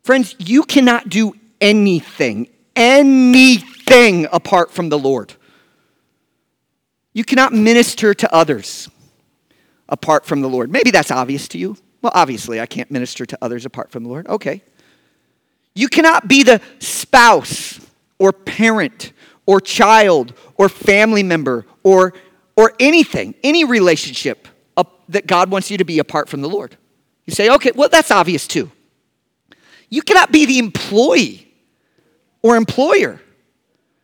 Friends, 0.02 0.36
you 0.38 0.64
cannot 0.64 1.08
do 1.08 1.32
anything, 1.60 2.48
anything 2.76 4.26
apart 4.30 4.70
from 4.70 4.90
the 4.90 4.98
Lord. 4.98 5.34
You 7.14 7.24
cannot 7.24 7.52
minister 7.52 8.12
to 8.14 8.34
others 8.34 8.88
apart 9.88 10.26
from 10.26 10.42
the 10.42 10.48
Lord. 10.48 10.70
Maybe 10.70 10.90
that's 10.90 11.10
obvious 11.10 11.48
to 11.48 11.58
you. 11.58 11.76
Well, 12.02 12.12
obviously, 12.14 12.60
I 12.60 12.66
can't 12.66 12.90
minister 12.90 13.24
to 13.24 13.38
others 13.40 13.64
apart 13.64 13.90
from 13.90 14.02
the 14.02 14.10
Lord. 14.10 14.26
Okay. 14.26 14.62
You 15.74 15.88
cannot 15.88 16.28
be 16.28 16.42
the 16.42 16.60
spouse 16.80 17.80
or 18.18 18.32
parent 18.32 19.12
or 19.46 19.60
child 19.60 20.34
or 20.56 20.68
family 20.68 21.22
member 21.22 21.64
or, 21.82 22.12
or 22.56 22.72
anything, 22.78 23.34
any 23.42 23.64
relationship 23.64 24.48
that 25.08 25.26
God 25.26 25.50
wants 25.50 25.70
you 25.70 25.76
to 25.78 25.84
be 25.84 25.98
apart 25.98 26.28
from 26.28 26.40
the 26.40 26.48
Lord. 26.48 26.76
You 27.26 27.34
say, 27.34 27.50
okay, 27.50 27.70
well, 27.74 27.88
that's 27.88 28.10
obvious 28.10 28.46
too. 28.46 28.70
You 29.88 30.00
cannot 30.00 30.32
be 30.32 30.46
the 30.46 30.58
employee 30.58 31.52
or 32.42 32.56
employer 32.56 33.20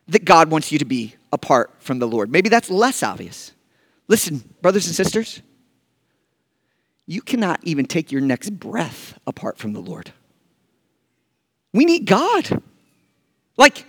that 0.07 0.23
God 0.23 0.51
wants 0.51 0.71
you 0.71 0.79
to 0.79 0.85
be 0.85 1.15
apart 1.33 1.71
from 1.79 1.99
the 1.99 2.07
Lord. 2.07 2.31
Maybe 2.31 2.49
that's 2.49 2.69
less 2.69 3.01
obvious. 3.01 3.51
Listen, 4.07 4.43
brothers 4.61 4.87
and 4.87 4.95
sisters, 4.95 5.41
you 7.07 7.21
cannot 7.21 7.59
even 7.63 7.85
take 7.85 8.11
your 8.11 8.21
next 8.21 8.51
breath 8.51 9.17
apart 9.25 9.57
from 9.57 9.73
the 9.73 9.79
Lord. 9.79 10.13
We 11.73 11.85
need 11.85 12.05
God. 12.05 12.61
Like, 13.57 13.85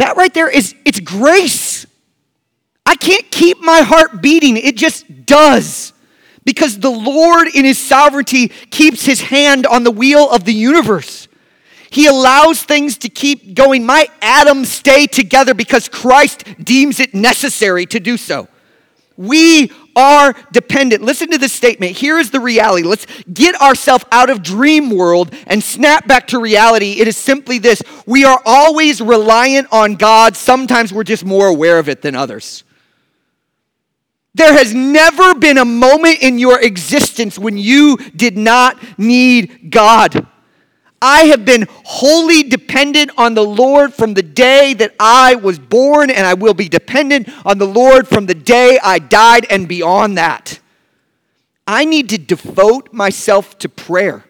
that 0.00 0.16
right 0.16 0.32
there 0.32 0.48
is 0.48 0.74
it's 0.84 1.00
grace. 1.00 1.86
I 2.84 2.96
can't 2.96 3.30
keep 3.30 3.60
my 3.60 3.82
heart 3.82 4.20
beating. 4.20 4.56
It 4.56 4.76
just 4.76 5.26
does. 5.26 5.92
Because 6.44 6.78
the 6.78 6.90
Lord 6.90 7.48
in 7.54 7.64
his 7.64 7.78
sovereignty 7.78 8.48
keeps 8.48 9.04
his 9.04 9.20
hand 9.20 9.66
on 9.66 9.84
the 9.84 9.90
wheel 9.90 10.28
of 10.30 10.44
the 10.44 10.54
universe. 10.54 11.28
He 11.90 12.06
allows 12.06 12.62
things 12.62 12.98
to 12.98 13.08
keep 13.08 13.54
going. 13.54 13.84
My 13.84 14.08
atoms 14.22 14.70
stay 14.70 15.06
together 15.06 15.54
because 15.54 15.88
Christ 15.88 16.44
deems 16.62 17.00
it 17.00 17.14
necessary 17.14 17.84
to 17.86 18.00
do 18.00 18.16
so. 18.16 18.48
We 19.16 19.70
are 20.00 20.34
dependent. 20.50 21.02
Listen 21.02 21.30
to 21.30 21.38
this 21.38 21.52
statement. 21.52 21.96
Here 21.96 22.18
is 22.18 22.30
the 22.30 22.40
reality. 22.40 22.82
Let's 22.82 23.06
get 23.32 23.60
ourselves 23.60 24.04
out 24.10 24.30
of 24.30 24.42
dream 24.42 24.90
world 24.90 25.34
and 25.46 25.62
snap 25.62 26.08
back 26.08 26.26
to 26.28 26.40
reality. 26.40 27.00
It 27.00 27.06
is 27.06 27.16
simply 27.16 27.58
this. 27.58 27.82
We 28.06 28.24
are 28.24 28.40
always 28.44 29.00
reliant 29.00 29.68
on 29.70 29.96
God. 29.96 30.36
Sometimes 30.36 30.92
we're 30.92 31.04
just 31.04 31.24
more 31.24 31.46
aware 31.46 31.78
of 31.78 31.88
it 31.88 32.02
than 32.02 32.14
others. 32.14 32.64
There 34.34 34.52
has 34.52 34.72
never 34.72 35.34
been 35.34 35.58
a 35.58 35.64
moment 35.64 36.22
in 36.22 36.38
your 36.38 36.60
existence 36.60 37.38
when 37.38 37.58
you 37.58 37.96
did 37.96 38.38
not 38.38 38.78
need 38.98 39.70
God. 39.70 40.26
I 41.02 41.24
have 41.24 41.44
been 41.46 41.66
wholly 41.84 42.42
dependent 42.42 43.10
on 43.16 43.34
the 43.34 43.44
Lord 43.44 43.94
from 43.94 44.12
the 44.14 44.22
day 44.22 44.74
that 44.74 44.94
I 45.00 45.34
was 45.34 45.58
born, 45.58 46.10
and 46.10 46.26
I 46.26 46.34
will 46.34 46.52
be 46.52 46.68
dependent 46.68 47.28
on 47.46 47.58
the 47.58 47.66
Lord 47.66 48.06
from 48.06 48.26
the 48.26 48.34
day 48.34 48.78
I 48.82 48.98
died 48.98 49.46
and 49.48 49.66
beyond 49.66 50.18
that. 50.18 50.60
I 51.66 51.84
need 51.84 52.10
to 52.10 52.18
devote 52.18 52.92
myself 52.92 53.58
to 53.60 53.68
prayer. 53.68 54.24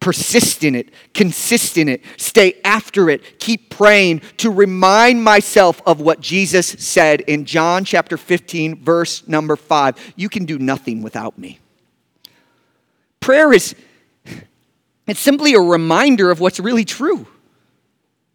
Persist 0.00 0.62
in 0.62 0.74
it, 0.74 0.90
consist 1.12 1.76
in 1.76 1.88
it, 1.88 2.02
stay 2.16 2.60
after 2.64 3.10
it, 3.10 3.40
keep 3.40 3.70
praying 3.70 4.20
to 4.36 4.50
remind 4.50 5.24
myself 5.24 5.82
of 5.84 6.00
what 6.00 6.20
Jesus 6.20 6.68
said 6.68 7.22
in 7.22 7.44
John 7.44 7.84
chapter 7.84 8.16
15, 8.16 8.84
verse 8.84 9.26
number 9.26 9.56
5. 9.56 10.14
You 10.14 10.28
can 10.28 10.44
do 10.44 10.58
nothing 10.58 11.02
without 11.02 11.36
me. 11.38 11.58
Prayer 13.20 13.52
is 13.52 13.74
it's 15.06 15.20
simply 15.20 15.54
a 15.54 15.60
reminder 15.60 16.30
of 16.30 16.40
what's 16.40 16.58
really 16.58 16.84
true. 16.84 17.26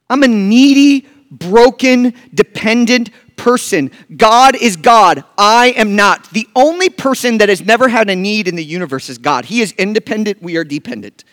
I'm 0.09 0.23
a 0.23 0.27
needy, 0.27 1.07
broken, 1.29 2.13
dependent 2.33 3.09
person. 3.35 3.91
God 4.15 4.55
is 4.55 4.75
God. 4.75 5.23
I 5.37 5.73
am 5.77 5.95
not. 5.95 6.29
The 6.31 6.47
only 6.55 6.89
person 6.89 7.39
that 7.39 7.49
has 7.49 7.61
never 7.61 7.87
had 7.87 8.09
a 8.09 8.15
need 8.15 8.47
in 8.47 8.55
the 8.55 8.63
universe 8.63 9.09
is 9.09 9.17
God. 9.17 9.45
He 9.45 9.61
is 9.61 9.71
independent, 9.73 10.41
we 10.41 10.57
are 10.57 10.63
dependent. 10.63 11.23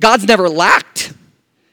God's 0.00 0.24
never 0.24 0.48
lacked. 0.48 1.12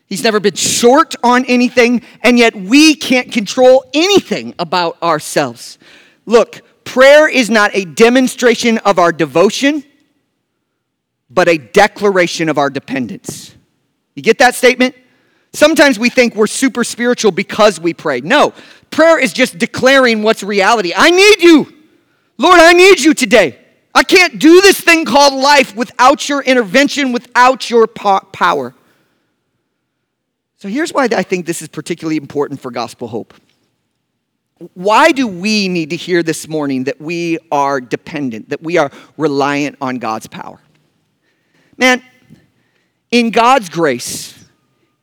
He's 0.07 0.23
never 0.23 0.41
been 0.41 0.55
short 0.55 1.15
on 1.23 1.45
anything, 1.45 2.01
and 2.21 2.37
yet 2.37 2.53
we 2.53 2.95
can't 2.95 3.31
control 3.31 3.85
anything 3.93 4.53
about 4.59 5.01
ourselves. 5.01 5.79
Look, 6.25 6.61
prayer 6.83 7.29
is 7.29 7.49
not 7.49 7.71
a 7.73 7.85
demonstration 7.85 8.77
of 8.79 8.99
our 8.99 9.13
devotion 9.13 9.83
but 11.33 11.47
a 11.47 11.57
declaration 11.57 12.49
of 12.49 12.57
our 12.57 12.69
dependence. 12.69 13.55
You 14.15 14.21
get 14.21 14.37
that 14.39 14.55
statement? 14.55 14.95
Sometimes 15.53 15.97
we 15.97 16.09
think 16.09 16.35
we're 16.35 16.47
super 16.47 16.83
spiritual 16.83 17.31
because 17.31 17.79
we 17.79 17.93
pray. 17.93 18.21
No, 18.21 18.53
prayer 18.89 19.19
is 19.19 19.33
just 19.33 19.57
declaring 19.57 20.23
what's 20.23 20.43
reality. 20.43 20.93
I 20.95 21.11
need 21.11 21.41
you. 21.41 21.73
Lord, 22.37 22.59
I 22.59 22.73
need 22.73 22.99
you 22.99 23.13
today. 23.13 23.57
I 23.93 24.03
can't 24.03 24.39
do 24.39 24.61
this 24.61 24.79
thing 24.79 25.05
called 25.05 25.33
life 25.33 25.75
without 25.75 26.27
your 26.29 26.41
intervention, 26.41 27.11
without 27.11 27.69
your 27.69 27.87
power. 27.87 28.73
So 30.57 30.69
here's 30.69 30.93
why 30.93 31.09
I 31.11 31.23
think 31.23 31.45
this 31.45 31.61
is 31.61 31.67
particularly 31.67 32.17
important 32.17 32.61
for 32.61 32.71
gospel 32.71 33.07
hope. 33.07 33.33
Why 34.75 35.11
do 35.11 35.27
we 35.27 35.67
need 35.67 35.89
to 35.89 35.95
hear 35.95 36.23
this 36.23 36.47
morning 36.47 36.83
that 36.85 37.01
we 37.01 37.39
are 37.51 37.81
dependent, 37.81 38.49
that 38.49 38.61
we 38.61 38.77
are 38.77 38.91
reliant 39.17 39.77
on 39.81 39.97
God's 39.97 40.27
power? 40.27 40.59
Man, 41.81 42.03
in 43.09 43.31
God's 43.31 43.67
grace, 43.67 44.37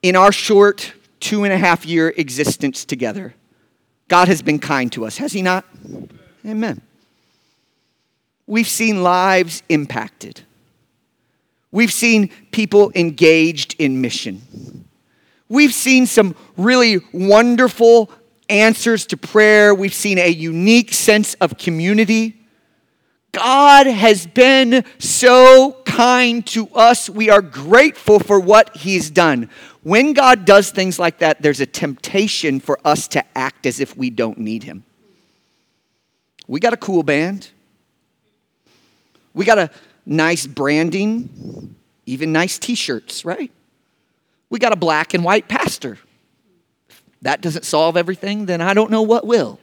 in 0.00 0.14
our 0.14 0.30
short 0.30 0.92
two 1.18 1.42
and 1.42 1.52
a 1.52 1.58
half 1.58 1.84
year 1.84 2.14
existence 2.16 2.84
together, 2.84 3.34
God 4.06 4.28
has 4.28 4.42
been 4.42 4.60
kind 4.60 4.92
to 4.92 5.04
us, 5.04 5.16
has 5.16 5.32
He 5.32 5.42
not? 5.42 5.64
Amen. 6.46 6.80
We've 8.46 8.68
seen 8.68 9.02
lives 9.02 9.64
impacted. 9.68 10.42
We've 11.72 11.92
seen 11.92 12.30
people 12.52 12.92
engaged 12.94 13.74
in 13.80 14.00
mission. 14.00 14.86
We've 15.48 15.74
seen 15.74 16.06
some 16.06 16.36
really 16.56 17.00
wonderful 17.12 18.08
answers 18.48 19.04
to 19.06 19.16
prayer. 19.16 19.74
We've 19.74 19.92
seen 19.92 20.18
a 20.18 20.28
unique 20.28 20.94
sense 20.94 21.34
of 21.34 21.58
community. 21.58 22.37
God 23.32 23.86
has 23.86 24.26
been 24.26 24.84
so 24.98 25.76
kind 25.84 26.46
to 26.48 26.68
us. 26.68 27.10
We 27.10 27.30
are 27.30 27.42
grateful 27.42 28.18
for 28.18 28.40
what 28.40 28.76
He's 28.76 29.10
done. 29.10 29.50
When 29.82 30.12
God 30.12 30.44
does 30.44 30.70
things 30.70 30.98
like 30.98 31.18
that, 31.18 31.42
there's 31.42 31.60
a 31.60 31.66
temptation 31.66 32.60
for 32.60 32.78
us 32.84 33.08
to 33.08 33.24
act 33.36 33.66
as 33.66 33.80
if 33.80 33.96
we 33.96 34.10
don't 34.10 34.38
need 34.38 34.62
Him. 34.62 34.84
We 36.46 36.60
got 36.60 36.72
a 36.72 36.78
cool 36.78 37.02
band, 37.02 37.50
we 39.34 39.44
got 39.44 39.58
a 39.58 39.70
nice 40.06 40.46
branding, 40.46 41.74
even 42.06 42.32
nice 42.32 42.58
t 42.58 42.74
shirts, 42.74 43.24
right? 43.24 43.52
We 44.50 44.58
got 44.58 44.72
a 44.72 44.76
black 44.76 45.12
and 45.12 45.22
white 45.22 45.46
pastor. 45.46 45.98
If 46.88 47.02
that 47.20 47.42
doesn't 47.42 47.66
solve 47.66 47.96
everything, 47.96 48.46
then 48.46 48.62
I 48.62 48.72
don't 48.72 48.90
know 48.90 49.02
what 49.02 49.26
will. 49.26 49.60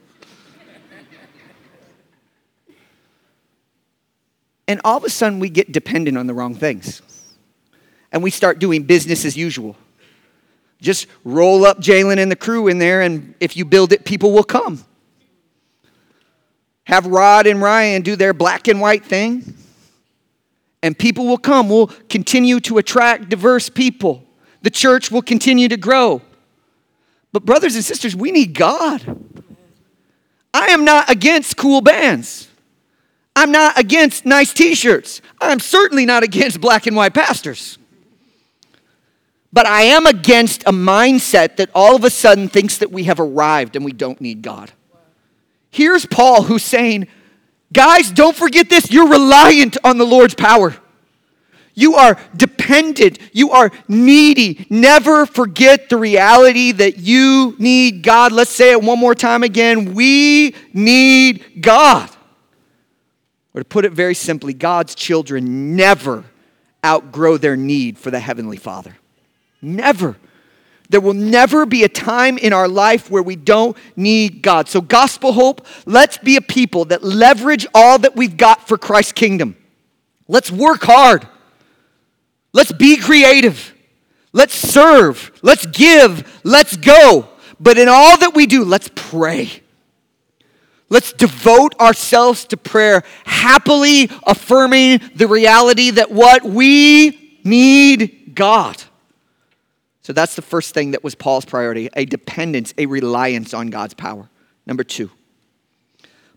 And 4.67 4.81
all 4.84 4.98
of 4.98 5.03
a 5.03 5.10
sudden, 5.10 5.39
we 5.39 5.50
get 5.50 5.72
dependent 5.72 6.17
on 6.17 6.27
the 6.27 6.34
wrong 6.34 6.55
things. 6.55 7.01
And 8.12 8.24
we 8.24 8.31
start 8.31 8.60
doing 8.60 8.84
business 8.84 9.25
as 9.25 9.36
usual. 9.36 9.75
Just 10.81 11.07
roll 11.24 11.65
up 11.65 11.79
Jalen 11.79 12.17
and 12.17 12.31
the 12.31 12.36
crew 12.36 12.67
in 12.67 12.79
there, 12.79 13.01
and 13.01 13.36
if 13.39 13.57
you 13.57 13.65
build 13.65 13.93
it, 13.93 14.05
people 14.05 14.31
will 14.31 14.43
come. 14.43 14.84
Have 16.86 17.07
Rod 17.07 17.48
and 17.48 17.62
Ryan 17.62 18.01
do 18.01 18.15
their 18.15 18.34
black 18.34 18.67
and 18.67 18.79
white 18.79 19.05
thing, 19.05 19.55
and 20.84 20.98
people 20.98 21.25
will 21.25 21.38
come. 21.38 21.69
We'll 21.69 21.88
continue 21.88 22.60
to 22.62 22.77
attract 22.77 23.29
diverse 23.29 23.69
people 23.69 24.25
the 24.65 24.72
church 24.72 25.12
will 25.12 25.22
continue 25.22 25.67
to 25.67 25.77
grow. 25.77 26.24
But, 27.31 27.45
brothers 27.45 27.75
and 27.75 27.86
sisters, 27.86 28.15
we 28.15 28.31
need 28.31 28.55
God. 28.55 29.03
I 30.55 30.69
am 30.69 30.84
not 30.84 31.07
against 31.07 31.55
cool 31.55 31.81
bands. 31.81 32.48
I'm 33.36 33.51
not 33.51 33.77
against 33.77 34.25
nice 34.25 34.54
t 34.54 34.75
shirts. 34.75 35.22
I'm 35.42 35.60
certainly 35.60 36.06
not 36.06 36.24
against 36.24 36.62
black 36.62 36.88
and 36.88 36.96
white 36.96 37.13
pastors. 37.13 37.77
But 39.51 39.65
I 39.65 39.84
am 39.84 40.06
against 40.06 40.63
a 40.63 40.72
mindset 40.72 41.58
that 41.58 41.70
all 41.74 41.96
of 41.96 42.04
a 42.04 42.10
sudden 42.10 42.50
thinks 42.50 42.77
that 42.80 42.92
we 42.92 43.06
have 43.06 43.20
arrived 43.20 43.75
and 43.75 43.86
we 43.86 43.94
don't 43.94 44.20
need 44.20 44.42
God. 44.42 44.72
Here's 45.72 46.06
Paul 46.06 46.44
who's 46.44 46.63
saying, 46.63 47.08
Guys, 47.74 48.12
don't 48.12 48.36
forget 48.36 48.70
this. 48.70 48.92
You're 48.92 49.10
reliant 49.10 49.77
on 49.84 49.98
the 49.98 50.06
Lord's 50.06 50.36
power. 50.36 50.75
You 51.74 51.96
are 51.96 52.18
dependent. 52.36 53.20
You 53.34 53.51
are 53.51 53.70
needy. 53.88 54.65
Never 54.70 55.25
forget 55.25 55.89
the 55.89 55.98
reality 55.98 56.72
that 56.72 57.00
you 57.00 57.56
need 57.60 58.01
God. 58.01 58.32
Let's 58.32 58.51
say 58.51 58.72
it 58.72 58.82
one 58.82 58.98
more 58.98 59.13
time 59.13 59.44
again. 59.44 59.94
We 59.94 60.56
need 60.74 61.62
God. 61.62 62.10
Or 63.55 63.59
to 63.59 63.65
put 63.65 63.85
it 63.85 63.93
very 63.93 64.13
simply, 64.13 64.53
God's 64.53 64.95
children 64.95 65.77
never 65.77 66.25
outgrow 66.85 67.38
their 67.38 67.55
need 67.55 67.97
for 67.97 68.12
the 68.12 68.19
Heavenly 68.19 68.57
Father. 68.57 68.97
Never. 69.62 70.17
There 70.89 71.00
will 71.00 71.13
never 71.13 71.65
be 71.65 71.83
a 71.83 71.89
time 71.89 72.38
in 72.38 72.51
our 72.51 72.67
life 72.67 73.09
where 73.09 73.24
we 73.24 73.38
don't 73.38 73.75
need 73.95 74.41
God. 74.41 74.67
So, 74.67 74.81
gospel 74.81 75.31
hope, 75.31 75.65
let's 75.85 76.17
be 76.17 76.35
a 76.35 76.41
people 76.41 76.85
that 76.85 77.01
leverage 77.01 77.65
all 77.74 77.97
that 78.00 78.15
we've 78.15 78.38
got 78.38 78.67
for 78.67 78.77
Christ's 78.77 79.13
kingdom. 79.13 79.55
Let's 80.27 80.51
work 80.51 80.83
hard. 80.83 81.27
Let's 82.53 82.73
be 82.73 82.97
creative. 82.97 83.73
Let's 84.34 84.53
serve. 84.53 85.32
Let's 85.41 85.65
give. 85.65 86.41
Let's 86.43 86.75
go. 86.75 87.30
But 87.60 87.77
in 87.77 87.88
all 87.88 88.17
that 88.19 88.36
we 88.36 88.47
do, 88.47 88.65
let's 88.65 88.89
pray. 88.93 89.62
Let's 90.89 91.13
devote 91.13 91.80
ourselves 91.80 92.45
to 92.45 92.58
prayer, 92.58 93.04
happily 93.26 94.10
affirming 94.26 95.02
the 95.15 95.28
reality 95.28 95.91
that 95.91 96.12
what 96.12 96.43
we 96.43 97.39
need 97.43 98.34
God. 98.36 98.82
So 100.02 100.13
that's 100.13 100.36
the 100.36 100.43
first 100.43 100.74
thing 100.76 100.91
that 100.91 101.04
was 101.04 101.15
Paul's 101.15 101.45
priority 101.45 101.89
a 101.95 102.06
dependence, 102.06 102.74
a 102.78 102.86
reliance 102.86 103.54
on 103.54 103.67
God's 103.67 103.95
power. 103.95 104.30
Number 104.67 104.84
two, 104.84 105.10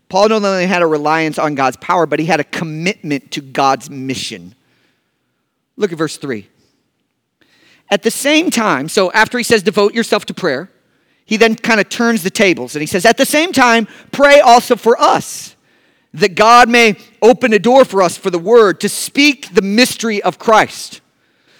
Paul 0.07 0.29
not 0.29 0.43
only 0.43 0.65
had 0.65 0.81
a 0.81 0.87
reliance 0.87 1.37
on 1.37 1.53
God's 1.53 1.77
power, 1.77 2.07
but 2.07 2.19
he 2.19 2.25
had 2.25 2.39
a 2.39 2.43
commitment 2.43 3.29
to 3.31 3.41
God's 3.41 3.89
mission. 3.89 4.55
Look 5.77 5.91
at 5.91 5.97
verse 5.97 6.17
3. 6.17 6.47
At 7.91 8.01
the 8.03 8.11
same 8.11 8.49
time, 8.49 8.89
so 8.89 9.11
after 9.11 9.37
he 9.37 9.43
says, 9.43 9.63
devote 9.63 9.93
yourself 9.93 10.25
to 10.25 10.33
prayer, 10.33 10.71
he 11.29 11.37
then 11.37 11.53
kind 11.53 11.79
of 11.79 11.87
turns 11.89 12.23
the 12.23 12.31
tables 12.31 12.73
and 12.73 12.81
he 12.81 12.87
says, 12.87 13.05
at 13.05 13.15
the 13.15 13.25
same 13.25 13.51
time, 13.51 13.87
pray 14.11 14.39
also 14.39 14.75
for 14.75 14.99
us, 14.99 15.55
that 16.11 16.33
God 16.33 16.67
may 16.67 16.95
open 17.21 17.53
a 17.53 17.59
door 17.59 17.85
for 17.85 18.01
us 18.01 18.17
for 18.17 18.31
the 18.31 18.39
word 18.39 18.79
to 18.79 18.89
speak 18.89 19.53
the 19.53 19.61
mystery 19.61 20.23
of 20.23 20.39
Christ. 20.39 21.01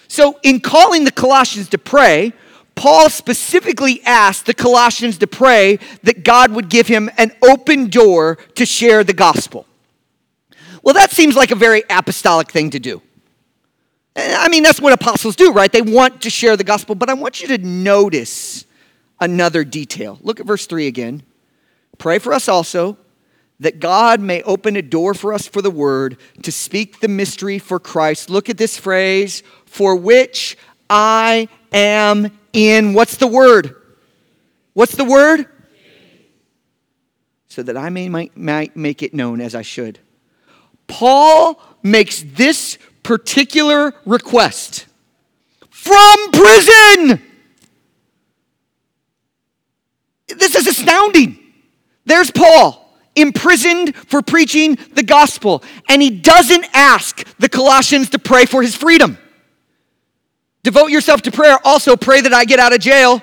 So, 0.08 0.40
in 0.42 0.58
calling 0.58 1.04
the 1.04 1.12
Colossians 1.12 1.68
to 1.68 1.78
pray, 1.78 2.32
Paul 2.74 3.10
specifically 3.10 4.02
asked 4.04 4.46
the 4.46 4.54
Colossians 4.54 5.18
to 5.18 5.28
pray 5.28 5.78
that 6.02 6.24
God 6.24 6.50
would 6.50 6.68
give 6.68 6.88
him 6.88 7.08
an 7.16 7.30
open 7.40 7.90
door 7.90 8.38
to 8.56 8.66
share 8.66 9.04
the 9.04 9.12
gospel. 9.12 9.66
Well, 10.82 10.94
that 10.94 11.12
seems 11.12 11.36
like 11.36 11.52
a 11.52 11.54
very 11.54 11.84
apostolic 11.88 12.50
thing 12.50 12.70
to 12.70 12.80
do. 12.80 13.02
Eh, 14.16 14.34
I 14.36 14.48
mean, 14.48 14.64
that's 14.64 14.80
what 14.80 14.92
apostles 14.92 15.36
do, 15.36 15.52
right? 15.52 15.70
They 15.70 15.82
want 15.82 16.22
to 16.22 16.30
share 16.30 16.56
the 16.56 16.64
gospel, 16.64 16.96
but 16.96 17.08
I 17.08 17.14
want 17.14 17.40
you 17.40 17.46
to 17.56 17.58
notice 17.58 18.64
another 19.20 19.64
detail. 19.64 20.18
Look 20.22 20.40
at 20.40 20.46
verse 20.46 20.66
3 20.66 20.86
again. 20.86 21.22
Pray 21.98 22.18
for 22.18 22.32
us 22.32 22.48
also 22.48 22.96
that 23.60 23.78
God 23.78 24.20
may 24.20 24.42
open 24.42 24.74
a 24.74 24.82
door 24.82 25.12
for 25.12 25.34
us 25.34 25.46
for 25.46 25.60
the 25.60 25.70
word 25.70 26.16
to 26.42 26.50
speak 26.50 27.00
the 27.00 27.08
mystery 27.08 27.58
for 27.58 27.78
Christ. 27.78 28.30
Look 28.30 28.48
at 28.48 28.56
this 28.56 28.78
phrase, 28.78 29.42
for 29.66 29.94
which 29.94 30.56
I 30.88 31.48
am 31.70 32.36
in. 32.54 32.94
What's 32.94 33.18
the 33.18 33.26
word? 33.26 33.76
What's 34.72 34.94
the 34.94 35.04
word? 35.04 35.46
So 37.48 37.62
that 37.62 37.76
I 37.76 37.90
may 37.90 38.08
might 38.08 38.76
make 38.76 39.02
it 39.02 39.12
known 39.12 39.40
as 39.40 39.54
I 39.54 39.62
should. 39.62 39.98
Paul 40.86 41.60
makes 41.82 42.22
this 42.22 42.78
particular 43.02 43.94
request 44.06 44.86
from 45.68 46.30
prison. 46.32 47.22
This 50.36 50.54
is 50.54 50.66
astounding. 50.66 51.38
There's 52.04 52.30
Paul 52.30 52.88
imprisoned 53.14 53.94
for 53.94 54.22
preaching 54.22 54.78
the 54.94 55.02
gospel, 55.02 55.62
and 55.88 56.00
he 56.00 56.10
doesn't 56.10 56.66
ask 56.72 57.24
the 57.38 57.48
Colossians 57.48 58.10
to 58.10 58.18
pray 58.18 58.46
for 58.46 58.62
his 58.62 58.74
freedom. 58.74 59.18
Devote 60.62 60.90
yourself 60.90 61.22
to 61.22 61.30
prayer. 61.30 61.58
Also, 61.64 61.96
pray 61.96 62.20
that 62.20 62.32
I 62.32 62.44
get 62.44 62.58
out 62.58 62.72
of 62.72 62.80
jail. 62.80 63.22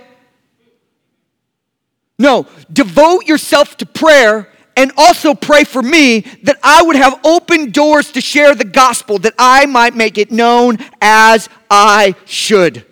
No, 2.19 2.47
devote 2.71 3.27
yourself 3.27 3.77
to 3.77 3.85
prayer 3.85 4.49
and 4.75 4.91
also 4.97 5.33
pray 5.33 5.63
for 5.63 5.81
me 5.81 6.21
that 6.43 6.57
I 6.63 6.83
would 6.83 6.95
have 6.95 7.19
open 7.23 7.71
doors 7.71 8.11
to 8.11 8.21
share 8.21 8.55
the 8.55 8.65
gospel, 8.65 9.19
that 9.19 9.33
I 9.37 9.65
might 9.65 9.95
make 9.95 10.17
it 10.17 10.31
known 10.31 10.77
as 11.01 11.49
I 11.69 12.15
should. 12.25 12.85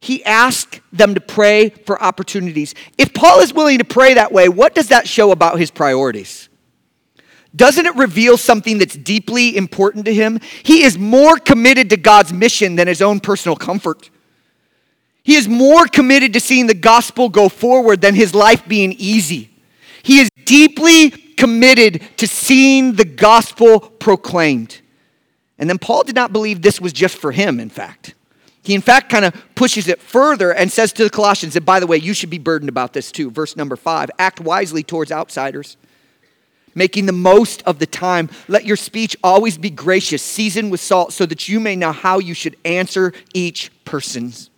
He 0.00 0.24
asked 0.24 0.80
them 0.92 1.14
to 1.14 1.20
pray 1.20 1.68
for 1.68 2.02
opportunities. 2.02 2.74
If 2.96 3.12
Paul 3.12 3.40
is 3.40 3.52
willing 3.52 3.78
to 3.78 3.84
pray 3.84 4.14
that 4.14 4.32
way, 4.32 4.48
what 4.48 4.74
does 4.74 4.88
that 4.88 5.06
show 5.06 5.30
about 5.30 5.58
his 5.58 5.70
priorities? 5.70 6.48
Doesn't 7.54 7.84
it 7.84 7.94
reveal 7.96 8.36
something 8.36 8.78
that's 8.78 8.96
deeply 8.96 9.56
important 9.56 10.04
to 10.06 10.14
him? 10.14 10.40
He 10.62 10.84
is 10.84 10.96
more 10.96 11.36
committed 11.36 11.90
to 11.90 11.96
God's 11.96 12.32
mission 12.32 12.76
than 12.76 12.88
his 12.88 13.02
own 13.02 13.20
personal 13.20 13.56
comfort. 13.56 14.08
He 15.22 15.34
is 15.34 15.48
more 15.48 15.86
committed 15.86 16.32
to 16.32 16.40
seeing 16.40 16.66
the 16.66 16.74
gospel 16.74 17.28
go 17.28 17.48
forward 17.48 18.00
than 18.00 18.14
his 18.14 18.34
life 18.34 18.66
being 18.66 18.92
easy. 18.92 19.50
He 20.02 20.20
is 20.20 20.30
deeply 20.44 21.10
committed 21.10 22.02
to 22.16 22.26
seeing 22.26 22.94
the 22.94 23.04
gospel 23.04 23.80
proclaimed. 23.80 24.80
And 25.58 25.68
then 25.68 25.78
Paul 25.78 26.04
did 26.04 26.14
not 26.14 26.32
believe 26.32 26.62
this 26.62 26.80
was 26.80 26.92
just 26.92 27.18
for 27.18 27.32
him, 27.32 27.60
in 27.60 27.68
fact. 27.68 28.14
He, 28.62 28.74
in 28.74 28.82
fact, 28.82 29.08
kind 29.08 29.24
of 29.24 29.34
pushes 29.54 29.88
it 29.88 30.00
further 30.00 30.52
and 30.52 30.70
says 30.70 30.92
to 30.94 31.04
the 31.04 31.10
Colossians, 31.10 31.56
and 31.56 31.64
by 31.64 31.80
the 31.80 31.86
way, 31.86 31.96
you 31.96 32.12
should 32.12 32.30
be 32.30 32.38
burdened 32.38 32.68
about 32.68 32.92
this 32.92 33.10
too. 33.10 33.30
Verse 33.30 33.56
number 33.56 33.76
five 33.76 34.10
act 34.18 34.40
wisely 34.40 34.82
towards 34.82 35.10
outsiders, 35.10 35.76
making 36.74 37.06
the 37.06 37.12
most 37.12 37.62
of 37.62 37.78
the 37.78 37.86
time. 37.86 38.28
Let 38.48 38.66
your 38.66 38.76
speech 38.76 39.16
always 39.24 39.56
be 39.56 39.70
gracious, 39.70 40.22
seasoned 40.22 40.70
with 40.70 40.80
salt, 40.80 41.12
so 41.12 41.24
that 41.26 41.48
you 41.48 41.58
may 41.58 41.74
know 41.74 41.92
how 41.92 42.18
you 42.18 42.34
should 42.34 42.56
answer 42.64 43.12
each 43.32 43.70
person's 43.84 44.50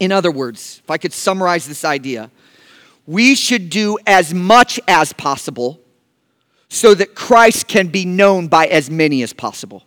In 0.00 0.10
other 0.10 0.30
words, 0.30 0.80
if 0.82 0.90
I 0.90 0.98
could 0.98 1.12
summarize 1.12 1.66
this 1.66 1.84
idea, 1.84 2.30
we 3.06 3.34
should 3.34 3.70
do 3.70 3.96
as 4.06 4.34
much 4.34 4.80
as 4.88 5.12
possible 5.12 5.80
so 6.68 6.94
that 6.94 7.14
Christ 7.14 7.68
can 7.68 7.88
be 7.88 8.04
known 8.04 8.48
by 8.48 8.66
as 8.66 8.90
many 8.90 9.22
as 9.22 9.32
possible. 9.32 9.84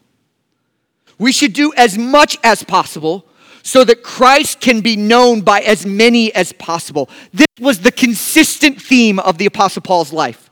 We 1.18 1.32
should 1.32 1.54
do 1.54 1.74
as 1.76 1.98
much 1.98 2.38
as 2.44 2.64
possible 2.64 3.26
so 3.64 3.84
that 3.84 4.04
Christ 4.04 4.62
can 4.62 4.82
be 4.82 4.96
known 4.96 5.42
by 5.42 5.60
as 5.60 5.86
many 5.86 6.34
as 6.34 6.54
possible. 6.54 7.10
This 7.34 7.48
was 7.60 7.80
the 7.82 7.92
consistent 7.92 8.82
theme 8.82 9.20
of 9.20 9.38
the 9.38 9.46
apostle 9.46 9.82
Paul's 9.82 10.14
life. 10.14 10.50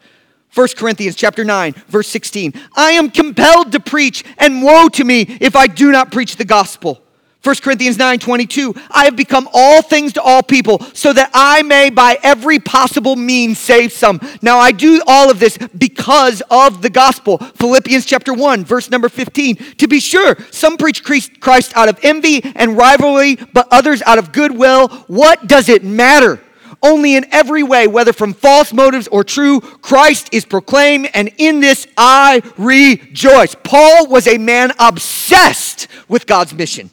1 0.54 0.68
Corinthians 0.78 1.16
chapter 1.16 1.44
9 1.44 1.74
verse 1.88 2.08
16. 2.08 2.54
I 2.76 2.92
am 2.92 3.10
compelled 3.10 3.72
to 3.74 3.80
preach 3.80 4.24
and 4.38 4.64
woe 4.64 4.88
to 4.90 5.04
me 5.04 5.22
if 5.40 5.56
I 5.56 5.68
do 5.68 5.92
not 5.92 6.12
preach 6.12 6.38
the 6.38 6.46
gospel. 6.46 7.05
1 7.46 7.56
Corinthians 7.58 8.00
9 8.00 8.18
22, 8.18 8.74
I 8.90 9.06
have 9.06 9.16
become 9.16 9.48
all 9.54 9.84
things 9.84 10.14
to 10.14 10.22
all 10.22 10.42
people 10.42 10.80
so 10.94 11.14
that 11.14 11.30
I 11.32 11.62
may 11.62 11.92
by 11.92 12.18
every 12.24 12.58
possible 12.58 13.16
means 13.16 13.60
save 13.60 13.92
some. 13.92 14.20
Now 14.42 14.58
I 14.58 14.72
do 14.72 15.00
all 15.06 15.30
of 15.30 15.40
this 15.40 15.56
because 15.78 16.42
of 16.50 16.82
the 16.82 16.90
gospel. 16.90 17.38
Philippians 17.38 18.08
chapter 18.08 18.34
1, 18.34 18.66
verse 18.66 18.90
number 18.90 19.10
15. 19.10 19.58
To 19.78 19.88
be 19.88 20.00
sure, 20.00 20.36
some 20.50 20.78
preach 20.78 21.04
Christ 21.40 21.78
out 21.78 21.88
of 21.88 22.00
envy 22.02 22.42
and 22.56 22.76
rivalry, 22.76 23.36
but 23.36 23.68
others 23.70 24.02
out 24.02 24.18
of 24.18 24.32
goodwill. 24.32 24.88
What 25.06 25.46
does 25.46 25.70
it 25.70 25.84
matter? 25.84 26.42
Only 26.82 27.16
in 27.16 27.28
every 27.32 27.62
way, 27.62 27.86
whether 27.86 28.12
from 28.12 28.34
false 28.34 28.74
motives 28.74 29.08
or 29.08 29.24
true, 29.24 29.62
Christ 29.62 30.30
is 30.32 30.46
proclaimed, 30.46 31.12
and 31.14 31.30
in 31.38 31.60
this 31.60 31.86
I 31.96 32.42
rejoice. 32.58 33.56
Paul 33.64 34.08
was 34.08 34.28
a 34.28 34.40
man 34.40 34.72
obsessed 34.80 35.88
with 36.08 36.26
God's 36.26 36.54
mission. 36.54 36.90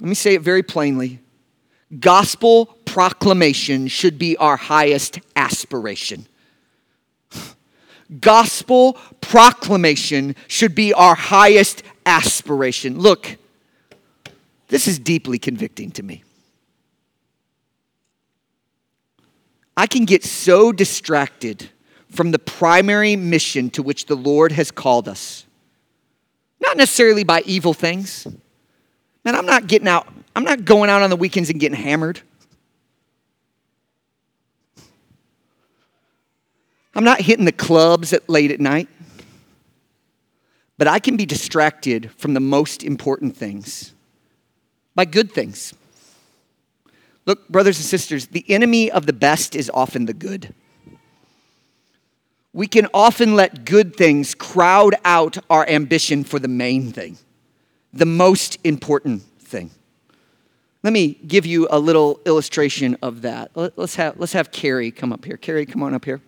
Let 0.00 0.08
me 0.08 0.14
say 0.14 0.34
it 0.34 0.42
very 0.42 0.62
plainly 0.62 1.20
gospel 2.00 2.66
proclamation 2.84 3.88
should 3.88 4.18
be 4.18 4.36
our 4.36 4.56
highest 4.56 5.20
aspiration. 5.36 6.26
Gospel 8.20 8.94
proclamation 9.20 10.36
should 10.46 10.74
be 10.74 10.92
our 10.92 11.14
highest 11.14 11.82
aspiration. 12.04 12.98
Look, 12.98 13.36
this 14.68 14.86
is 14.86 14.98
deeply 14.98 15.38
convicting 15.38 15.90
to 15.92 16.02
me. 16.02 16.22
I 19.76 19.86
can 19.86 20.04
get 20.04 20.24
so 20.24 20.72
distracted 20.72 21.70
from 22.10 22.30
the 22.30 22.38
primary 22.38 23.16
mission 23.16 23.70
to 23.70 23.82
which 23.82 24.06
the 24.06 24.14
Lord 24.14 24.52
has 24.52 24.70
called 24.70 25.08
us, 25.08 25.44
not 26.60 26.76
necessarily 26.76 27.24
by 27.24 27.42
evil 27.44 27.74
things 27.74 28.26
Man, 29.26 29.34
I'm 29.34 29.44
not 29.44 29.66
getting 29.66 29.88
out, 29.88 30.06
I'm 30.36 30.44
not 30.44 30.64
going 30.64 30.88
out 30.88 31.02
on 31.02 31.10
the 31.10 31.16
weekends 31.16 31.50
and 31.50 31.58
getting 31.58 31.76
hammered. 31.76 32.20
I'm 36.94 37.02
not 37.02 37.20
hitting 37.20 37.44
the 37.44 37.50
clubs 37.50 38.12
at 38.12 38.28
late 38.28 38.52
at 38.52 38.60
night. 38.60 38.88
But 40.78 40.86
I 40.86 41.00
can 41.00 41.16
be 41.16 41.26
distracted 41.26 42.12
from 42.12 42.34
the 42.34 42.40
most 42.40 42.84
important 42.84 43.36
things 43.36 43.94
by 44.94 45.04
good 45.04 45.32
things. 45.32 45.74
Look, 47.24 47.48
brothers 47.48 47.78
and 47.78 47.84
sisters, 47.84 48.28
the 48.28 48.44
enemy 48.48 48.92
of 48.92 49.06
the 49.06 49.12
best 49.12 49.56
is 49.56 49.68
often 49.74 50.06
the 50.06 50.14
good. 50.14 50.54
We 52.52 52.68
can 52.68 52.86
often 52.94 53.34
let 53.34 53.64
good 53.64 53.96
things 53.96 54.36
crowd 54.36 54.94
out 55.04 55.38
our 55.50 55.68
ambition 55.68 56.22
for 56.22 56.38
the 56.38 56.46
main 56.46 56.92
thing 56.92 57.18
the 57.96 58.06
most 58.06 58.58
important 58.64 59.22
thing. 59.40 59.70
Let 60.82 60.92
me 60.92 61.18
give 61.26 61.46
you 61.46 61.66
a 61.70 61.78
little 61.78 62.20
illustration 62.26 62.96
of 63.02 63.22
that. 63.22 63.50
Let's 63.54 63.96
have, 63.96 64.20
let's 64.20 64.34
have 64.34 64.52
Carrie 64.52 64.90
come 64.90 65.12
up 65.12 65.24
here. 65.24 65.36
Carrie, 65.36 65.66
come 65.66 65.82
on 65.82 65.94
up 65.94 66.04
here. 66.04 66.20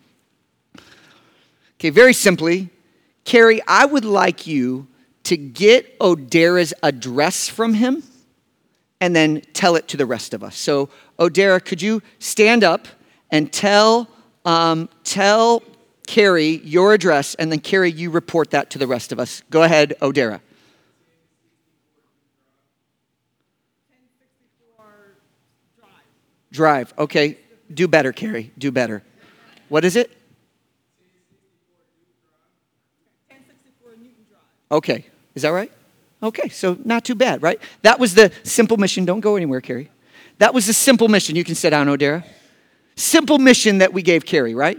Okay, 1.76 1.90
very 1.90 2.12
simply, 2.12 2.70
Carrie, 3.24 3.60
I 3.68 3.84
would 3.84 4.04
like 4.04 4.46
you 4.46 4.88
to 5.24 5.36
get 5.36 5.98
Odera's 6.00 6.74
address 6.82 7.48
from 7.48 7.74
him 7.74 8.02
and 9.00 9.14
then 9.14 9.42
tell 9.52 9.76
it 9.76 9.86
to 9.88 9.96
the 9.96 10.06
rest 10.06 10.34
of 10.34 10.42
us. 10.42 10.56
So, 10.56 10.88
Odera, 11.18 11.64
could 11.64 11.80
you 11.80 12.02
stand 12.18 12.64
up 12.64 12.88
and 13.30 13.52
tell, 13.52 14.08
um, 14.44 14.88
tell 15.04 15.62
Carrie 16.06 16.56
your 16.64 16.94
address, 16.94 17.34
and 17.36 17.52
then 17.52 17.60
Carrie, 17.60 17.92
you 17.92 18.10
report 18.10 18.50
that 18.50 18.70
to 18.70 18.78
the 18.78 18.86
rest 18.86 19.12
of 19.12 19.20
us. 19.20 19.42
Go 19.50 19.62
ahead, 19.62 19.94
Odera. 20.00 20.40
Drive. 26.52 26.92
Okay. 26.98 27.38
Do 27.72 27.86
better, 27.86 28.12
Carrie. 28.12 28.52
Do 28.56 28.70
better. 28.72 29.02
What 29.68 29.84
is 29.84 29.96
it? 29.96 30.10
Okay. 34.70 35.06
Is 35.34 35.42
that 35.42 35.50
right? 35.50 35.72
Okay, 36.22 36.48
so 36.48 36.76
not 36.84 37.04
too 37.04 37.14
bad, 37.14 37.42
right? 37.42 37.60
That 37.82 38.00
was 38.00 38.14
the 38.14 38.32
simple 38.42 38.76
mission. 38.76 39.04
Don't 39.04 39.20
go 39.20 39.36
anywhere, 39.36 39.60
Carrie. 39.60 39.90
That 40.38 40.52
was 40.52 40.66
the 40.66 40.72
simple 40.72 41.08
mission. 41.08 41.36
You 41.36 41.44
can 41.44 41.54
sit 41.54 41.70
down, 41.70 41.86
Odera. 41.86 42.24
Simple 42.96 43.38
mission 43.38 43.78
that 43.78 43.92
we 43.92 44.02
gave 44.02 44.24
Carrie, 44.26 44.54
right? 44.54 44.78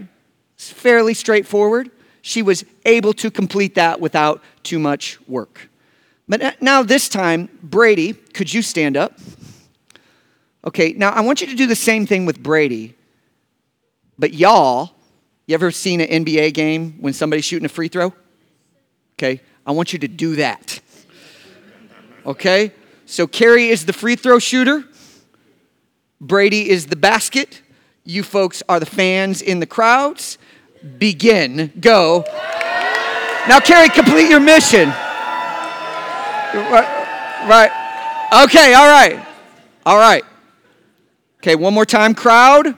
It's 0.55 0.69
fairly 0.69 1.13
straightforward. 1.13 1.91
She 2.21 2.41
was 2.41 2.65
able 2.85 3.13
to 3.13 3.31
complete 3.31 3.75
that 3.75 4.01
without 4.01 4.43
too 4.63 4.79
much 4.79 5.17
work. 5.27 5.69
But 6.27 6.61
now, 6.61 6.83
this 6.83 7.07
time, 7.07 7.49
Brady, 7.63 8.13
could 8.13 8.53
you 8.53 8.61
stand 8.61 8.97
up? 8.97 9.17
Okay, 10.65 10.93
now 10.93 11.09
I 11.11 11.21
want 11.21 11.41
you 11.41 11.47
to 11.47 11.55
do 11.55 11.67
the 11.67 11.75
same 11.75 12.05
thing 12.05 12.25
with 12.25 12.41
Brady. 12.41 12.95
But 14.17 14.33
y'all, 14.33 14.91
you 15.47 15.53
ever 15.53 15.71
seen 15.71 16.01
an 16.01 16.25
NBA 16.25 16.53
game 16.53 16.97
when 16.99 17.13
somebody's 17.13 17.45
shooting 17.45 17.65
a 17.65 17.69
free 17.69 17.87
throw? 17.87 18.13
Okay, 19.13 19.41
I 19.65 19.71
want 19.71 19.93
you 19.93 19.99
to 19.99 20.07
do 20.07 20.35
that. 20.35 20.79
Okay, 22.25 22.73
so 23.05 23.25
Carrie 23.25 23.69
is 23.69 23.85
the 23.85 23.93
free 23.93 24.15
throw 24.15 24.39
shooter, 24.39 24.83
Brady 26.21 26.69
is 26.69 26.87
the 26.87 26.95
basket. 26.97 27.61
You 28.03 28.23
folks 28.23 28.61
are 28.67 28.79
the 28.79 28.85
fans 28.85 29.41
in 29.41 29.59
the 29.59 29.65
crowds. 29.65 30.37
Begin, 30.97 31.71
go. 31.79 32.25
Now, 33.47 33.59
Carrie, 33.59 33.89
complete 33.89 34.29
your 34.29 34.39
mission. 34.39 34.89
Right, 36.53 37.45
right. 37.47 38.43
Okay, 38.43 38.73
all 38.73 38.87
right. 38.87 39.25
All 39.85 39.97
right. 39.97 40.23
Okay, 41.41 41.55
one 41.55 41.73
more 41.73 41.85
time, 41.85 42.13
crowd. 42.13 42.77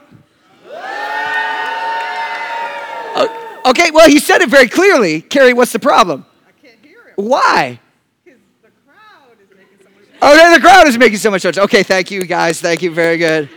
Uh, 3.14 3.28
okay, 3.66 3.90
well, 3.90 4.08
he 4.08 4.20
said 4.20 4.40
it 4.40 4.48
very 4.48 4.68
clearly. 4.68 5.20
Carrie, 5.20 5.52
what's 5.52 5.72
the 5.72 5.80
problem? 5.80 6.24
I 6.46 6.52
can't 6.64 6.78
hear 6.80 7.00
it. 7.08 7.20
Why? 7.20 7.80
Because 8.24 8.38
the 8.62 8.70
crowd 8.86 9.36
is 9.40 9.48
making 9.50 9.78
so 9.82 9.88
much 9.90 10.08
noise. 10.22 10.38
Okay, 10.38 10.54
the 10.54 10.60
crowd 10.60 10.86
is 10.86 10.96
making 10.96 11.18
so 11.18 11.30
much 11.32 11.44
noise. 11.44 11.58
Okay, 11.58 11.82
thank 11.82 12.12
you, 12.12 12.24
guys. 12.24 12.60
Thank 12.60 12.82
you. 12.82 12.92
Very 12.92 13.18
good. 13.18 13.48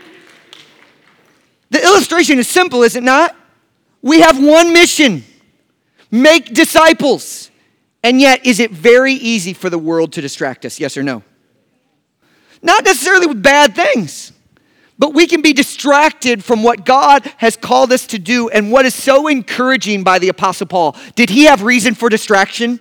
The 1.70 1.84
illustration 1.84 2.40
is 2.40 2.48
simple, 2.48 2.82
is 2.82 2.96
it 2.96 3.04
not? 3.04 3.36
We 4.02 4.22
have 4.22 4.44
one 4.44 4.74
mission 4.74 5.24
make 6.10 6.54
disciples. 6.54 7.52
And 8.04 8.20
yet, 8.22 8.46
is 8.46 8.60
it 8.60 8.72
very 8.72 9.14
easy 9.14 9.54
for 9.54 9.70
the 9.70 9.80
world 9.80 10.14
to 10.14 10.22
distract 10.22 10.66
us? 10.66 10.80
Yes 10.80 10.96
or 10.98 11.04
no? 11.04 11.24
Not 12.62 12.84
necessarily 12.84 13.28
with 13.28 13.42
bad 13.44 13.76
things. 13.76 14.32
But 14.98 15.14
we 15.14 15.28
can 15.28 15.42
be 15.42 15.52
distracted 15.52 16.44
from 16.44 16.64
what 16.64 16.86
God 16.86 17.30
has 17.38 17.58
called 17.58 17.92
us 17.92 18.08
to 18.08 18.20
do. 18.20 18.50
And 18.50 18.72
what 18.72 18.86
is 18.86 18.96
so 18.96 19.28
encouraging 19.28 20.04
by 20.04 20.20
the 20.20 20.30
Apostle 20.30 20.68
Paul, 20.68 20.96
did 21.16 21.30
he 21.30 21.46
have 21.46 21.64
reason 21.64 21.96
for 21.96 22.10
distraction? 22.10 22.80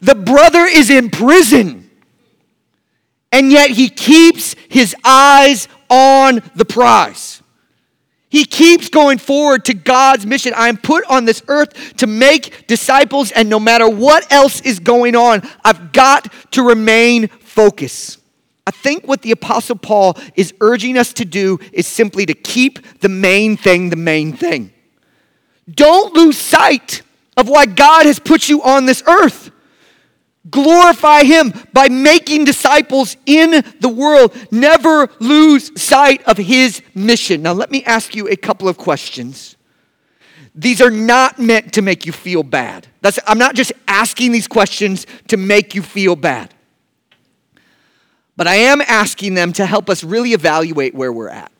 The 0.00 0.14
brother 0.14 0.64
is 0.64 0.90
in 0.90 1.10
prison, 1.10 1.90
and 3.32 3.50
yet 3.50 3.70
he 3.70 3.88
keeps 3.88 4.54
his 4.68 4.94
eyes 5.04 5.68
on 5.90 6.42
the 6.54 6.64
prize. 6.64 7.42
He 8.30 8.44
keeps 8.44 8.90
going 8.90 9.18
forward 9.18 9.64
to 9.66 9.74
God's 9.74 10.26
mission. 10.26 10.52
I 10.54 10.68
am 10.68 10.76
put 10.76 11.04
on 11.08 11.24
this 11.24 11.42
earth 11.48 11.96
to 11.96 12.06
make 12.06 12.66
disciples, 12.66 13.32
and 13.32 13.48
no 13.48 13.58
matter 13.58 13.88
what 13.88 14.30
else 14.30 14.60
is 14.60 14.80
going 14.80 15.16
on, 15.16 15.42
I've 15.64 15.92
got 15.92 16.32
to 16.52 16.62
remain 16.62 17.28
focused. 17.28 18.18
I 18.68 18.70
think 18.70 19.08
what 19.08 19.22
the 19.22 19.30
Apostle 19.30 19.76
Paul 19.76 20.18
is 20.34 20.52
urging 20.60 20.98
us 20.98 21.14
to 21.14 21.24
do 21.24 21.58
is 21.72 21.86
simply 21.86 22.26
to 22.26 22.34
keep 22.34 23.00
the 23.00 23.08
main 23.08 23.56
thing 23.56 23.88
the 23.88 23.96
main 23.96 24.34
thing. 24.34 24.74
Don't 25.74 26.12
lose 26.12 26.36
sight 26.36 27.00
of 27.38 27.48
why 27.48 27.64
God 27.64 28.04
has 28.04 28.18
put 28.18 28.50
you 28.50 28.62
on 28.62 28.84
this 28.84 29.02
earth. 29.06 29.50
Glorify 30.50 31.24
Him 31.24 31.54
by 31.72 31.88
making 31.88 32.44
disciples 32.44 33.16
in 33.24 33.64
the 33.80 33.88
world. 33.88 34.36
Never 34.52 35.08
lose 35.18 35.80
sight 35.80 36.22
of 36.24 36.36
His 36.36 36.82
mission. 36.94 37.40
Now, 37.40 37.54
let 37.54 37.70
me 37.70 37.82
ask 37.84 38.14
you 38.14 38.28
a 38.28 38.36
couple 38.36 38.68
of 38.68 38.76
questions. 38.76 39.56
These 40.54 40.82
are 40.82 40.90
not 40.90 41.38
meant 41.38 41.72
to 41.72 41.80
make 41.80 42.04
you 42.04 42.12
feel 42.12 42.42
bad. 42.42 42.86
That's, 43.00 43.18
I'm 43.26 43.38
not 43.38 43.54
just 43.54 43.72
asking 43.86 44.32
these 44.32 44.46
questions 44.46 45.06
to 45.28 45.38
make 45.38 45.74
you 45.74 45.80
feel 45.80 46.16
bad. 46.16 46.52
But 48.38 48.46
I 48.46 48.54
am 48.54 48.80
asking 48.82 49.34
them 49.34 49.52
to 49.54 49.66
help 49.66 49.90
us 49.90 50.04
really 50.04 50.32
evaluate 50.32 50.94
where 50.94 51.12
we're 51.12 51.28
at. 51.28 51.50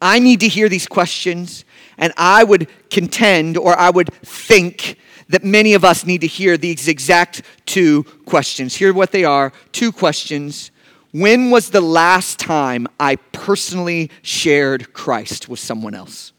I 0.00 0.18
need 0.18 0.40
to 0.40 0.48
hear 0.48 0.70
these 0.70 0.86
questions, 0.86 1.66
and 1.98 2.14
I 2.16 2.42
would 2.42 2.68
contend 2.88 3.58
or 3.58 3.78
I 3.78 3.90
would 3.90 4.08
think 4.24 4.96
that 5.28 5.44
many 5.44 5.74
of 5.74 5.84
us 5.84 6.06
need 6.06 6.22
to 6.22 6.26
hear 6.26 6.56
these 6.56 6.88
exact 6.88 7.42
two 7.66 8.04
questions. 8.24 8.76
Here 8.76 8.94
what 8.94 9.12
they 9.12 9.24
are 9.24 9.52
two 9.72 9.92
questions. 9.92 10.70
When 11.12 11.50
was 11.50 11.68
the 11.68 11.82
last 11.82 12.38
time 12.38 12.88
I 12.98 13.16
personally 13.16 14.10
shared 14.22 14.94
Christ 14.94 15.50
with 15.50 15.60
someone 15.60 15.94
else? 15.94 16.32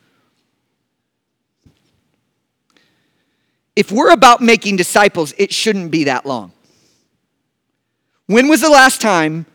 If 3.75 3.91
we're 3.91 4.11
about 4.11 4.41
making 4.41 4.77
disciples, 4.77 5.35
it 5.37 5.53
shouldn't 5.53 5.91
be 5.91 6.05
that 6.05 6.25
long. 6.25 6.51
When 8.27 8.47
was 8.47 8.61
the 8.61 8.69
last 8.69 9.01
time, 9.01 9.45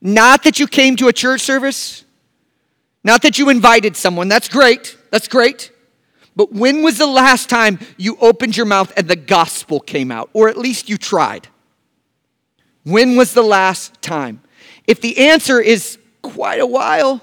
not 0.00 0.44
that 0.44 0.58
you 0.58 0.66
came 0.66 0.96
to 0.96 1.08
a 1.08 1.12
church 1.12 1.40
service, 1.42 2.04
not 3.04 3.22
that 3.22 3.38
you 3.38 3.48
invited 3.50 3.96
someone, 3.96 4.28
that's 4.28 4.48
great, 4.48 4.96
that's 5.10 5.28
great. 5.28 5.70
But 6.34 6.52
when 6.52 6.82
was 6.82 6.98
the 6.98 7.06
last 7.06 7.50
time 7.50 7.78
you 7.98 8.16
opened 8.20 8.56
your 8.56 8.66
mouth 8.66 8.92
and 8.96 9.06
the 9.06 9.16
gospel 9.16 9.80
came 9.80 10.10
out? 10.10 10.30
Or 10.32 10.48
at 10.48 10.56
least 10.56 10.88
you 10.88 10.96
tried? 10.96 11.48
When 12.84 13.16
was 13.16 13.34
the 13.34 13.42
last 13.42 14.00
time? 14.00 14.40
If 14.86 15.00
the 15.00 15.28
answer 15.28 15.60
is 15.60 15.98
quite 16.22 16.60
a 16.60 16.66
while, 16.66 17.20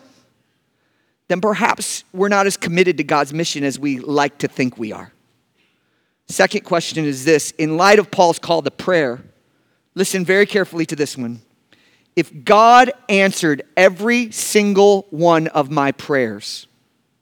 then 1.27 1.41
perhaps 1.41 2.03
we're 2.13 2.29
not 2.29 2.45
as 2.45 2.57
committed 2.57 2.97
to 2.97 3.03
God's 3.03 3.33
mission 3.33 3.63
as 3.63 3.79
we 3.79 3.99
like 3.99 4.37
to 4.39 4.47
think 4.47 4.77
we 4.77 4.91
are. 4.91 5.11
Second 6.27 6.63
question 6.63 7.05
is 7.05 7.25
this 7.25 7.51
in 7.51 7.77
light 7.77 7.99
of 7.99 8.11
Paul's 8.11 8.39
call 8.39 8.61
to 8.61 8.71
prayer, 8.71 9.23
listen 9.95 10.25
very 10.25 10.45
carefully 10.45 10.85
to 10.85 10.95
this 10.95 11.17
one. 11.17 11.41
If 12.15 12.43
God 12.43 12.91
answered 13.07 13.61
every 13.77 14.31
single 14.31 15.07
one 15.09 15.47
of 15.47 15.71
my 15.71 15.91
prayers, 15.91 16.67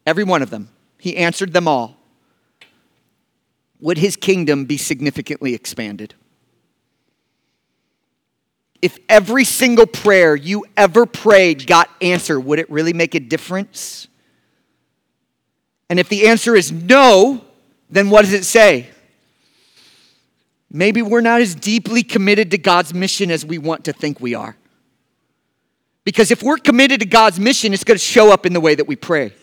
every 0.05 0.23
one 0.23 0.41
of 0.41 0.49
them, 0.49 0.69
He 0.97 1.17
answered 1.17 1.53
them 1.53 1.67
all, 1.67 1.97
would 3.79 3.97
His 3.97 4.15
kingdom 4.15 4.65
be 4.65 4.77
significantly 4.77 5.53
expanded? 5.53 6.15
If 8.81 8.99
every 9.09 9.43
single 9.43 9.87
prayer 9.87 10.35
you 10.35 10.65
ever 10.75 11.05
prayed 11.05 11.67
got 11.67 11.89
answered, 12.01 12.39
would 12.41 12.59
it 12.59 12.69
really 12.69 12.93
make 12.93 13.15
a 13.15 13.19
difference? 13.19 14.07
And 15.89 15.99
if 15.99 16.09
the 16.09 16.27
answer 16.27 16.55
is 16.55 16.71
no, 16.71 17.43
then 17.89 18.09
what 18.09 18.23
does 18.23 18.33
it 18.33 18.45
say? 18.45 18.89
Maybe 20.71 21.01
we're 21.01 21.21
not 21.21 21.41
as 21.41 21.55
deeply 21.55 22.03
committed 22.03 22.51
to 22.51 22.57
God's 22.57 22.93
mission 22.93 23.31
as 23.31 23.45
we 23.45 23.57
want 23.57 23.85
to 23.85 23.93
think 23.93 24.19
we 24.19 24.35
are. 24.35 24.57
Because 26.03 26.31
if 26.31 26.41
we're 26.43 26.57
committed 26.57 26.99
to 27.01 27.05
God's 27.05 27.39
mission, 27.39 27.73
it's 27.73 27.83
going 27.83 27.97
to 27.97 28.03
show 28.03 28.31
up 28.31 28.45
in 28.45 28.53
the 28.53 28.61
way 28.61 28.75
that 28.75 28.87
we 28.87 28.95
pray. 28.95 29.33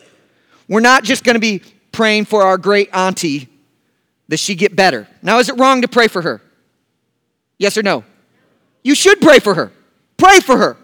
We're 0.67 0.79
not 0.79 1.03
just 1.03 1.23
going 1.23 1.35
to 1.35 1.39
be 1.39 1.61
praying 1.91 2.25
for 2.25 2.43
our 2.43 2.57
great 2.57 2.89
auntie 2.93 3.49
that 4.27 4.37
she 4.37 4.55
get 4.55 4.75
better. 4.75 5.07
Now, 5.21 5.39
is 5.39 5.49
it 5.49 5.57
wrong 5.59 5.81
to 5.81 5.87
pray 5.87 6.07
for 6.07 6.21
her? 6.21 6.41
Yes 7.57 7.77
or 7.77 7.83
no? 7.83 8.03
You 8.83 8.95
should 8.95 9.21
pray 9.21 9.39
for 9.39 9.53
her. 9.53 9.71
Pray 10.17 10.39
for 10.39 10.57
her. 10.57 10.77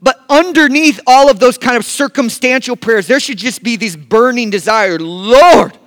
But 0.00 0.24
underneath 0.28 1.00
all 1.06 1.30
of 1.30 1.40
those 1.40 1.58
kind 1.58 1.76
of 1.76 1.84
circumstantial 1.84 2.76
prayers, 2.76 3.06
there 3.06 3.20
should 3.20 3.38
just 3.38 3.62
be 3.62 3.76
this 3.76 3.96
burning 3.96 4.50
desire 4.50 4.98
Lord, 4.98 5.77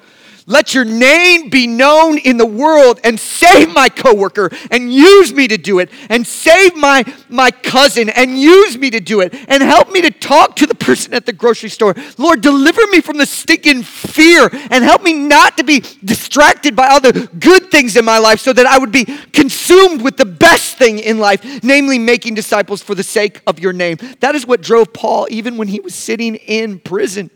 let 0.51 0.73
your 0.73 0.83
name 0.83 1.49
be 1.49 1.65
known 1.65 2.17
in 2.17 2.37
the 2.37 2.45
world 2.45 2.99
and 3.03 3.19
save 3.19 3.73
my 3.73 3.87
coworker 3.87 4.51
and 4.69 4.93
use 4.93 5.33
me 5.33 5.47
to 5.47 5.57
do 5.57 5.79
it 5.79 5.89
and 6.09 6.27
save 6.27 6.75
my, 6.75 7.05
my 7.29 7.51
cousin 7.51 8.09
and 8.09 8.37
use 8.37 8.77
me 8.77 8.89
to 8.89 8.99
do 8.99 9.21
it 9.21 9.33
and 9.47 9.63
help 9.63 9.91
me 9.91 10.01
to 10.01 10.11
talk 10.11 10.57
to 10.57 10.67
the 10.67 10.75
person 10.75 11.13
at 11.13 11.25
the 11.25 11.33
grocery 11.33 11.69
store. 11.69 11.95
Lord, 12.17 12.41
deliver 12.41 12.85
me 12.87 12.99
from 12.99 13.17
the 13.17 13.25
stinking 13.25 13.83
fear 13.83 14.49
and 14.51 14.83
help 14.83 15.03
me 15.03 15.13
not 15.13 15.57
to 15.57 15.63
be 15.63 15.83
distracted 16.03 16.75
by 16.75 16.87
all 16.87 16.99
the 16.99 17.29
good 17.39 17.71
things 17.71 17.95
in 17.95 18.03
my 18.03 18.17
life 18.17 18.41
so 18.41 18.51
that 18.51 18.65
I 18.65 18.77
would 18.77 18.91
be 18.91 19.05
consumed 19.31 20.01
with 20.01 20.17
the 20.17 20.25
best 20.25 20.77
thing 20.77 20.99
in 20.99 21.19
life, 21.19 21.63
namely 21.63 21.97
making 21.97 22.35
disciples 22.35 22.81
for 22.81 22.93
the 22.93 23.03
sake 23.03 23.41
of 23.47 23.59
your 23.59 23.73
name. 23.73 23.97
That 24.19 24.35
is 24.35 24.45
what 24.45 24.61
drove 24.61 24.91
Paul 24.91 25.27
even 25.29 25.57
when 25.57 25.69
he 25.69 25.79
was 25.79 25.95
sitting 25.95 26.35
in 26.35 26.79
prison. 26.79 27.29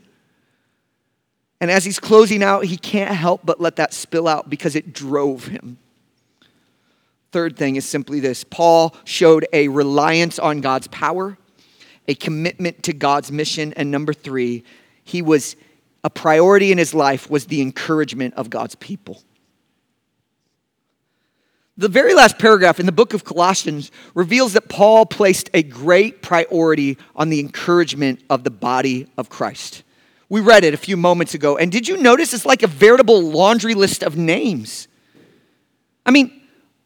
And 1.61 1.71
as 1.71 1.85
he's 1.85 1.99
closing 1.99 2.43
out, 2.43 2.65
he 2.65 2.77
can't 2.77 3.15
help 3.15 3.41
but 3.43 3.61
let 3.61 3.77
that 3.77 3.93
spill 3.93 4.27
out 4.27 4.49
because 4.49 4.75
it 4.75 4.93
drove 4.93 5.45
him. 5.45 5.77
Third 7.31 7.57
thing 7.57 7.75
is 7.75 7.85
simply 7.85 8.19
this 8.19 8.43
Paul 8.43 8.95
showed 9.03 9.45
a 9.51 9.67
reliance 9.67 10.39
on 10.39 10.61
God's 10.61 10.87
power, 10.87 11.37
a 12.07 12.15
commitment 12.15 12.83
to 12.83 12.93
God's 12.93 13.31
mission, 13.31 13.73
and 13.75 13.91
number 13.91 14.13
three, 14.13 14.63
he 15.03 15.21
was 15.21 15.55
a 16.03 16.09
priority 16.09 16.71
in 16.71 16.77
his 16.77 16.93
life 16.93 17.29
was 17.29 17.47
the 17.47 17.61
encouragement 17.61 18.35
of 18.35 18.49
God's 18.49 18.75
people. 18.75 19.23
The 21.77 21.89
very 21.89 22.13
last 22.13 22.37
paragraph 22.37 22.79
in 22.79 22.85
the 22.85 22.93
book 22.93 23.13
of 23.13 23.25
Colossians 23.25 23.91
reveals 24.13 24.53
that 24.53 24.69
Paul 24.69 25.05
placed 25.05 25.49
a 25.53 25.61
great 25.61 26.21
priority 26.21 26.97
on 27.15 27.29
the 27.29 27.39
encouragement 27.39 28.21
of 28.29 28.45
the 28.45 28.51
body 28.51 29.07
of 29.17 29.29
Christ. 29.29 29.83
We 30.29 30.41
read 30.41 30.63
it 30.63 30.73
a 30.73 30.77
few 30.77 30.97
moments 30.97 31.33
ago. 31.33 31.57
And 31.57 31.71
did 31.71 31.87
you 31.87 31.97
notice 31.97 32.33
it's 32.33 32.45
like 32.45 32.63
a 32.63 32.67
veritable 32.67 33.21
laundry 33.21 33.75
list 33.75 34.03
of 34.03 34.17
names? 34.17 34.87
I 36.05 36.11
mean, 36.11 36.41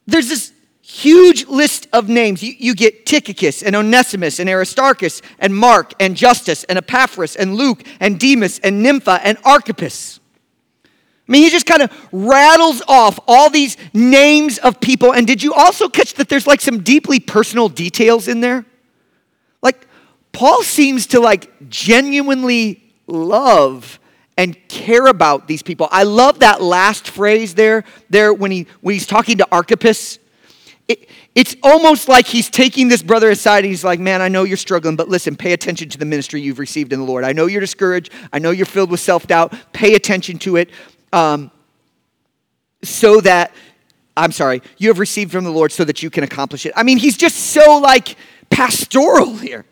there's 0.07 0.27
this 0.27 0.51
huge 0.81 1.47
list 1.47 1.87
of 1.93 2.09
names. 2.09 2.41
You, 2.41 2.53
you, 2.57 2.73
get 2.73 3.05
Tychicus 3.05 3.61
and 3.61 3.75
Onesimus 3.75 4.39
and 4.39 4.49
Aristarchus 4.49 5.21
and 5.37 5.55
Mark 5.55 5.93
and 5.99 6.17
Justus 6.17 6.63
and 6.65 6.77
Epaphras 6.77 7.35
and 7.35 7.55
Luke 7.55 7.83
and 7.99 8.19
Demas 8.19 8.59
and 8.59 8.81
Nympha 8.81 9.19
and 9.23 9.37
Archippus. 9.43 10.19
I 10.85 11.31
mean, 11.31 11.43
he 11.43 11.51
just 11.51 11.67
kind 11.67 11.83
of 11.83 11.91
rattles 12.11 12.81
off 12.87 13.19
all 13.27 13.51
these 13.51 13.77
names 13.93 14.57
of 14.57 14.81
people. 14.81 15.13
And 15.13 15.27
did 15.27 15.43
you 15.43 15.53
also 15.53 15.87
catch 15.87 16.15
that 16.15 16.27
there's 16.27 16.47
like 16.47 16.59
some 16.59 16.81
deeply 16.81 17.19
personal 17.19 17.69
details 17.69 18.27
in 18.27 18.41
there? 18.41 18.65
Like, 19.61 19.87
Paul 20.31 20.63
seems 20.63 21.05
to 21.07 21.19
like 21.19 21.69
genuinely 21.69 22.88
love 23.11 23.99
and 24.37 24.55
care 24.69 25.07
about 25.07 25.47
these 25.47 25.61
people. 25.61 25.89
I 25.91 26.03
love 26.03 26.39
that 26.39 26.61
last 26.61 27.09
phrase 27.09 27.55
there, 27.55 27.83
there 28.09 28.33
when, 28.33 28.51
he, 28.51 28.67
when 28.79 28.93
he's 28.93 29.05
talking 29.05 29.37
to 29.39 29.47
Archippus. 29.51 30.17
It, 30.87 31.09
it's 31.35 31.55
almost 31.61 32.07
like 32.07 32.25
he's 32.25 32.49
taking 32.49 32.87
this 32.87 33.03
brother 33.03 33.29
aside 33.29 33.59
and 33.59 33.67
he's 33.67 33.83
like, 33.83 33.99
Man, 33.99 34.21
I 34.21 34.29
know 34.29 34.43
you're 34.43 34.57
struggling, 34.57 34.95
but 34.95 35.09
listen, 35.09 35.35
pay 35.35 35.53
attention 35.53 35.89
to 35.89 35.97
the 35.97 36.05
ministry 36.05 36.41
you've 36.41 36.57
received 36.57 36.93
in 36.93 36.99
the 36.99 37.05
Lord. 37.05 37.23
I 37.25 37.33
know 37.33 37.47
you're 37.47 37.61
discouraged. 37.61 38.11
I 38.31 38.39
know 38.39 38.51
you're 38.51 38.65
filled 38.65 38.89
with 38.89 38.99
self 39.01 39.27
doubt. 39.27 39.53
Pay 39.73 39.95
attention 39.95 40.39
to 40.39 40.55
it 40.55 40.69
um, 41.11 41.51
so 42.83 43.21
that, 43.21 43.53
I'm 44.15 44.31
sorry, 44.31 44.61
you 44.77 44.87
have 44.87 44.99
received 44.99 45.31
from 45.31 45.43
the 45.43 45.51
Lord 45.51 45.71
so 45.71 45.83
that 45.83 46.01
you 46.01 46.09
can 46.09 46.23
accomplish 46.23 46.65
it. 46.65 46.73
I 46.75 46.83
mean, 46.83 46.97
he's 46.97 47.17
just 47.17 47.35
so 47.35 47.77
like 47.79 48.15
pastoral 48.49 49.35
here. 49.35 49.65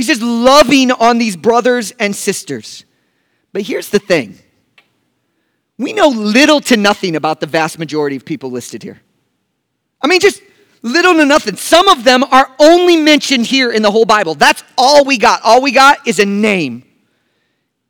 He's 0.00 0.06
just 0.06 0.22
loving 0.22 0.90
on 0.92 1.18
these 1.18 1.36
brothers 1.36 1.90
and 1.98 2.16
sisters. 2.16 2.86
But 3.52 3.60
here's 3.60 3.90
the 3.90 3.98
thing 3.98 4.38
we 5.76 5.92
know 5.92 6.08
little 6.08 6.62
to 6.62 6.78
nothing 6.78 7.16
about 7.16 7.40
the 7.40 7.46
vast 7.46 7.78
majority 7.78 8.16
of 8.16 8.24
people 8.24 8.50
listed 8.50 8.82
here. 8.82 9.02
I 10.00 10.06
mean, 10.06 10.18
just 10.20 10.40
little 10.80 11.12
to 11.12 11.26
nothing. 11.26 11.56
Some 11.56 11.86
of 11.86 12.04
them 12.04 12.24
are 12.24 12.50
only 12.58 12.96
mentioned 12.96 13.44
here 13.44 13.70
in 13.70 13.82
the 13.82 13.90
whole 13.90 14.06
Bible. 14.06 14.34
That's 14.34 14.64
all 14.78 15.04
we 15.04 15.18
got. 15.18 15.42
All 15.44 15.60
we 15.60 15.70
got 15.70 16.08
is 16.08 16.18
a 16.18 16.24
name. 16.24 16.82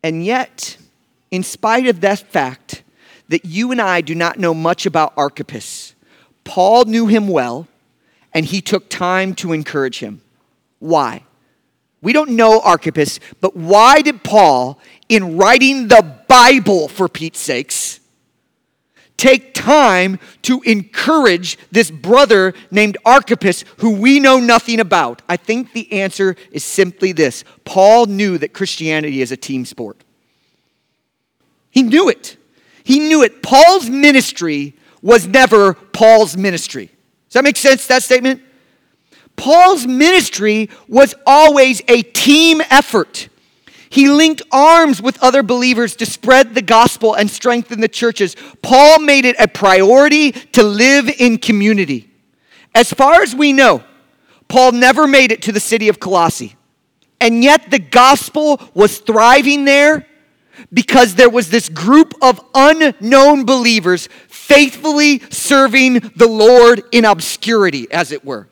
And 0.02 0.24
yet, 0.24 0.78
in 1.30 1.44
spite 1.44 1.86
of 1.86 2.00
that 2.00 2.18
fact 2.18 2.82
that 3.28 3.44
you 3.44 3.70
and 3.70 3.80
I 3.80 4.00
do 4.00 4.16
not 4.16 4.36
know 4.36 4.52
much 4.52 4.84
about 4.84 5.12
Archippus, 5.16 5.94
Paul 6.42 6.86
knew 6.86 7.06
him 7.06 7.28
well 7.28 7.68
and 8.34 8.46
he 8.46 8.60
took 8.60 8.90
time 8.90 9.32
to 9.36 9.52
encourage 9.52 10.00
him. 10.00 10.22
Why? 10.80 11.22
We 12.02 12.12
don't 12.12 12.30
know 12.30 12.60
Archippus, 12.60 13.20
but 13.40 13.54
why 13.54 14.00
did 14.00 14.24
Paul, 14.24 14.80
in 15.08 15.36
writing 15.36 15.88
the 15.88 16.02
Bible 16.28 16.88
for 16.88 17.08
Pete's 17.08 17.40
sakes, 17.40 18.00
take 19.18 19.52
time 19.52 20.18
to 20.40 20.62
encourage 20.62 21.58
this 21.70 21.90
brother 21.90 22.54
named 22.70 22.96
Archippus 23.04 23.64
who 23.78 23.96
we 23.96 24.18
know 24.18 24.40
nothing 24.40 24.80
about? 24.80 25.20
I 25.28 25.36
think 25.36 25.74
the 25.74 25.92
answer 25.92 26.36
is 26.50 26.64
simply 26.64 27.12
this 27.12 27.44
Paul 27.64 28.06
knew 28.06 28.38
that 28.38 28.54
Christianity 28.54 29.20
is 29.20 29.30
a 29.30 29.36
team 29.36 29.66
sport. 29.66 29.98
He 31.70 31.82
knew 31.82 32.08
it. 32.08 32.38
He 32.82 32.98
knew 32.98 33.22
it. 33.22 33.42
Paul's 33.42 33.90
ministry 33.90 34.74
was 35.02 35.26
never 35.26 35.74
Paul's 35.74 36.36
ministry. 36.36 36.86
Does 36.86 37.34
that 37.34 37.44
make 37.44 37.58
sense, 37.58 37.86
that 37.88 38.02
statement? 38.02 38.42
Paul's 39.40 39.86
ministry 39.86 40.68
was 40.86 41.14
always 41.26 41.80
a 41.88 42.02
team 42.02 42.60
effort. 42.68 43.30
He 43.88 44.06
linked 44.06 44.42
arms 44.52 45.00
with 45.00 45.20
other 45.22 45.42
believers 45.42 45.96
to 45.96 46.04
spread 46.04 46.54
the 46.54 46.60
gospel 46.60 47.14
and 47.14 47.30
strengthen 47.30 47.80
the 47.80 47.88
churches. 47.88 48.36
Paul 48.60 48.98
made 48.98 49.24
it 49.24 49.36
a 49.38 49.48
priority 49.48 50.32
to 50.32 50.62
live 50.62 51.08
in 51.08 51.38
community. 51.38 52.10
As 52.74 52.92
far 52.92 53.22
as 53.22 53.34
we 53.34 53.54
know, 53.54 53.82
Paul 54.46 54.72
never 54.72 55.06
made 55.06 55.32
it 55.32 55.40
to 55.42 55.52
the 55.52 55.58
city 55.58 55.88
of 55.88 55.98
Colossae. 55.98 56.54
And 57.18 57.42
yet 57.42 57.70
the 57.70 57.78
gospel 57.78 58.60
was 58.74 58.98
thriving 58.98 59.64
there 59.64 60.06
because 60.70 61.14
there 61.14 61.30
was 61.30 61.48
this 61.48 61.70
group 61.70 62.12
of 62.20 62.44
unknown 62.54 63.46
believers 63.46 64.06
faithfully 64.28 65.22
serving 65.30 65.94
the 66.14 66.28
Lord 66.28 66.82
in 66.92 67.06
obscurity, 67.06 67.90
as 67.90 68.12
it 68.12 68.22
were. 68.22 68.46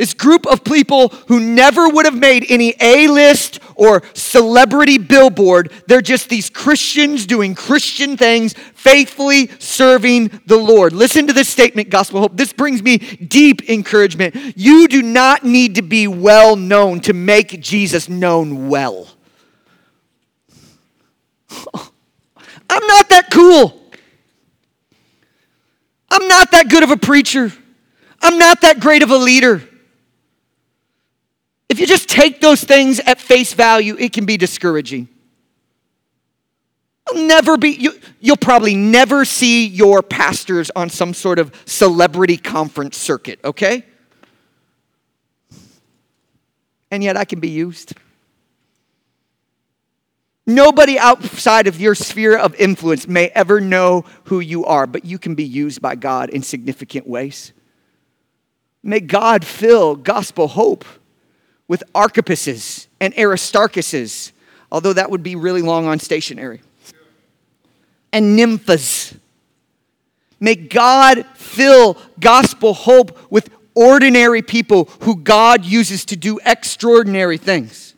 This 0.00 0.14
group 0.14 0.46
of 0.46 0.64
people 0.64 1.08
who 1.28 1.38
never 1.38 1.86
would 1.86 2.06
have 2.06 2.16
made 2.16 2.46
any 2.48 2.74
A 2.80 3.06
list 3.08 3.60
or 3.74 4.02
celebrity 4.14 4.96
billboard, 4.96 5.70
they're 5.88 6.00
just 6.00 6.30
these 6.30 6.48
Christians 6.48 7.26
doing 7.26 7.54
Christian 7.54 8.16
things, 8.16 8.54
faithfully 8.54 9.50
serving 9.58 10.40
the 10.46 10.56
Lord. 10.56 10.94
Listen 10.94 11.26
to 11.26 11.34
this 11.34 11.50
statement, 11.50 11.90
Gospel 11.90 12.20
Hope. 12.22 12.34
This 12.34 12.54
brings 12.54 12.82
me 12.82 12.96
deep 12.96 13.68
encouragement. 13.68 14.56
You 14.56 14.88
do 14.88 15.02
not 15.02 15.44
need 15.44 15.74
to 15.74 15.82
be 15.82 16.06
well 16.06 16.56
known 16.56 17.00
to 17.00 17.12
make 17.12 17.60
Jesus 17.60 18.08
known 18.08 18.70
well. 18.70 19.06
I'm 21.74 22.86
not 22.86 23.10
that 23.10 23.28
cool. 23.30 23.78
I'm 26.10 26.26
not 26.26 26.52
that 26.52 26.70
good 26.70 26.84
of 26.84 26.90
a 26.90 26.96
preacher. 26.96 27.52
I'm 28.22 28.38
not 28.38 28.62
that 28.62 28.80
great 28.80 29.02
of 29.02 29.10
a 29.10 29.18
leader. 29.18 29.66
If 31.70 31.78
you 31.78 31.86
just 31.86 32.08
take 32.08 32.40
those 32.40 32.64
things 32.64 32.98
at 32.98 33.20
face 33.20 33.54
value, 33.54 33.96
it 33.96 34.12
can 34.12 34.26
be 34.26 34.36
discouraging. 34.36 35.08
You'll 37.06 37.28
never 37.28 37.56
be, 37.56 37.68
you, 37.68 37.92
you'll 38.18 38.36
probably 38.36 38.74
never 38.74 39.24
see 39.24 39.68
your 39.68 40.02
pastors 40.02 40.72
on 40.74 40.90
some 40.90 41.14
sort 41.14 41.38
of 41.38 41.54
celebrity 41.66 42.36
conference 42.36 42.96
circuit, 42.96 43.38
okay? 43.44 43.84
And 46.90 47.04
yet 47.04 47.16
I 47.16 47.24
can 47.24 47.38
be 47.38 47.50
used. 47.50 47.94
Nobody 50.44 50.98
outside 50.98 51.68
of 51.68 51.80
your 51.80 51.94
sphere 51.94 52.36
of 52.36 52.52
influence 52.56 53.06
may 53.06 53.28
ever 53.28 53.60
know 53.60 54.04
who 54.24 54.40
you 54.40 54.64
are, 54.64 54.88
but 54.88 55.04
you 55.04 55.20
can 55.20 55.36
be 55.36 55.44
used 55.44 55.80
by 55.80 55.94
God 55.94 56.30
in 56.30 56.42
significant 56.42 57.06
ways. 57.06 57.52
May 58.82 58.98
God 58.98 59.44
fill 59.44 59.94
gospel 59.94 60.48
hope 60.48 60.84
with 61.70 61.84
Archippuses 61.94 62.88
and 62.98 63.14
Aristarchuses, 63.14 64.32
although 64.72 64.92
that 64.92 65.08
would 65.08 65.22
be 65.22 65.36
really 65.36 65.62
long 65.62 65.86
on 65.86 66.00
stationery, 66.00 66.60
and 68.12 68.36
nymphas. 68.36 69.16
May 70.40 70.56
God 70.56 71.24
fill 71.36 71.96
gospel 72.18 72.74
hope 72.74 73.30
with 73.30 73.50
ordinary 73.76 74.42
people 74.42 74.90
who 75.02 75.14
God 75.14 75.64
uses 75.64 76.04
to 76.06 76.16
do 76.16 76.40
extraordinary 76.44 77.38
things. 77.38 77.94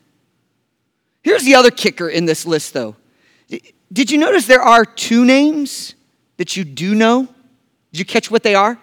Here's 1.23 1.45
the 1.45 1.55
other 1.55 1.71
kicker 1.71 2.11
in 2.11 2.27
this 2.27 2.45
list, 2.45 2.75
though. 2.75 2.95
Did 3.91 4.11
you 4.11 4.19
notice 4.19 4.47
there 4.47 4.61
are 4.61 4.85
two 4.85 5.25
names 5.25 5.95
that 6.37 6.59
you 6.59 6.65
do 6.65 6.95
know? 6.95 7.27
Did 7.91 8.01
you 8.01 8.05
catch 8.05 8.31
what 8.31 8.43
they 8.43 8.55
are? 8.55 8.79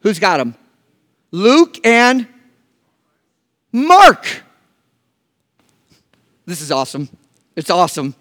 Who's 0.00 0.18
got 0.18 0.36
them? 0.36 0.54
Luke 1.30 1.78
and 1.82 2.28
Mark. 3.74 4.42
This 6.46 6.60
is 6.60 6.70
awesome. 6.70 7.08
It's 7.56 7.70
awesome. 7.70 8.14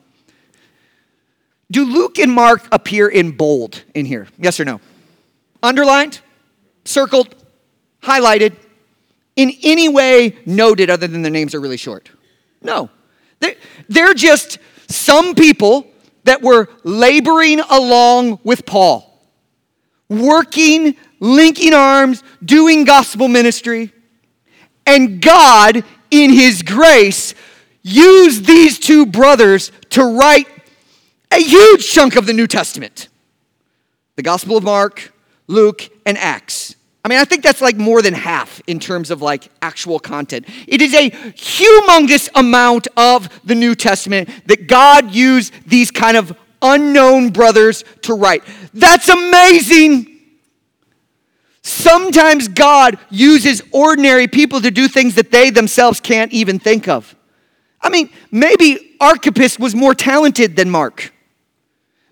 Do 1.70 1.86
Luke 1.86 2.18
and 2.18 2.32
Mark 2.32 2.68
appear 2.72 3.08
in 3.08 3.32
bold 3.32 3.84
in 3.94 4.06
here? 4.06 4.28
Yes 4.40 4.60
or 4.60 4.66
no? 4.66 4.82
Underlined, 5.62 6.22
circled, 6.86 7.36
highlighted, 8.02 8.56
in 9.36 9.52
any 9.62 9.88
way 9.88 10.38
noted 10.48 10.90
other 10.90 11.08
than 11.08 11.22
their 11.22 11.32
names 11.32 11.54
are 11.54 11.60
really 11.60 11.78
short? 11.78 12.10
No. 12.62 12.90
They're 13.88 14.14
just 14.16 14.58
some 14.88 15.36
people 15.36 15.88
that 16.24 16.42
were 16.42 16.68
laboring 16.84 17.60
along 17.60 18.40
with 18.44 18.66
Paul, 18.66 19.22
working, 20.10 20.96
linking 21.20 21.74
arms, 21.74 22.24
doing 22.44 22.86
gospel 22.86 23.28
ministry. 23.28 23.92
And 24.86 25.22
God, 25.22 25.84
in 26.12 26.32
His 26.32 26.62
grace, 26.62 27.34
used 27.82 28.46
these 28.46 28.80
two 28.80 29.06
brothers 29.06 29.72
to 29.92 30.04
write 30.04 30.48
a 31.32 31.42
huge 31.42 31.90
chunk 31.92 32.16
of 32.16 32.26
the 32.26 32.34
New 32.34 32.48
Testament 32.48 33.10
the 34.16 34.22
Gospel 34.22 34.58
of 34.58 34.64
Mark, 34.64 35.12
Luke, 35.48 35.90
and 36.06 36.20
Acts. 36.20 36.76
I 37.04 37.10
mean, 37.10 37.18
I 37.18 37.26
think 37.26 37.44
that's 37.44 37.62
like 37.62 37.76
more 37.76 38.02
than 38.02 38.14
half 38.14 38.62
in 38.68 38.80
terms 38.80 39.12
of 39.12 39.22
like 39.22 39.50
actual 39.62 40.00
content. 40.00 40.48
It 40.68 40.82
is 40.82 40.94
a 40.94 41.10
humongous 41.10 42.30
amount 42.36 42.88
of 42.96 43.28
the 43.44 43.56
New 43.56 43.76
Testament 43.76 44.30
that 44.46 44.68
God 44.68 45.12
used 45.12 45.54
these 45.68 45.92
kind 45.92 46.16
of 46.16 46.38
unknown 46.62 47.32
brothers 47.32 47.84
to 48.04 48.14
write. 48.14 48.44
That's 48.74 49.10
amazing. 49.10 50.13
Sometimes 51.64 52.50
God 52.50 53.00
uses 53.10 53.62
ordinary 53.72 54.28
people 54.28 54.60
to 54.62 54.70
do 54.70 54.90
things 54.90 55.16
that 55.16 55.32
they 55.32 55.50
themselves 55.50 56.02
can't 56.02 56.32
even 56.34 56.60
think 56.60 56.90
of. 56.90 57.16
I 57.82 57.90
mean, 57.90 58.10
maybe 58.32 58.96
Archippus 59.00 59.58
was 59.58 59.74
more 59.74 59.96
talented 59.96 60.58
than 60.58 60.70
Mark. 60.70 61.14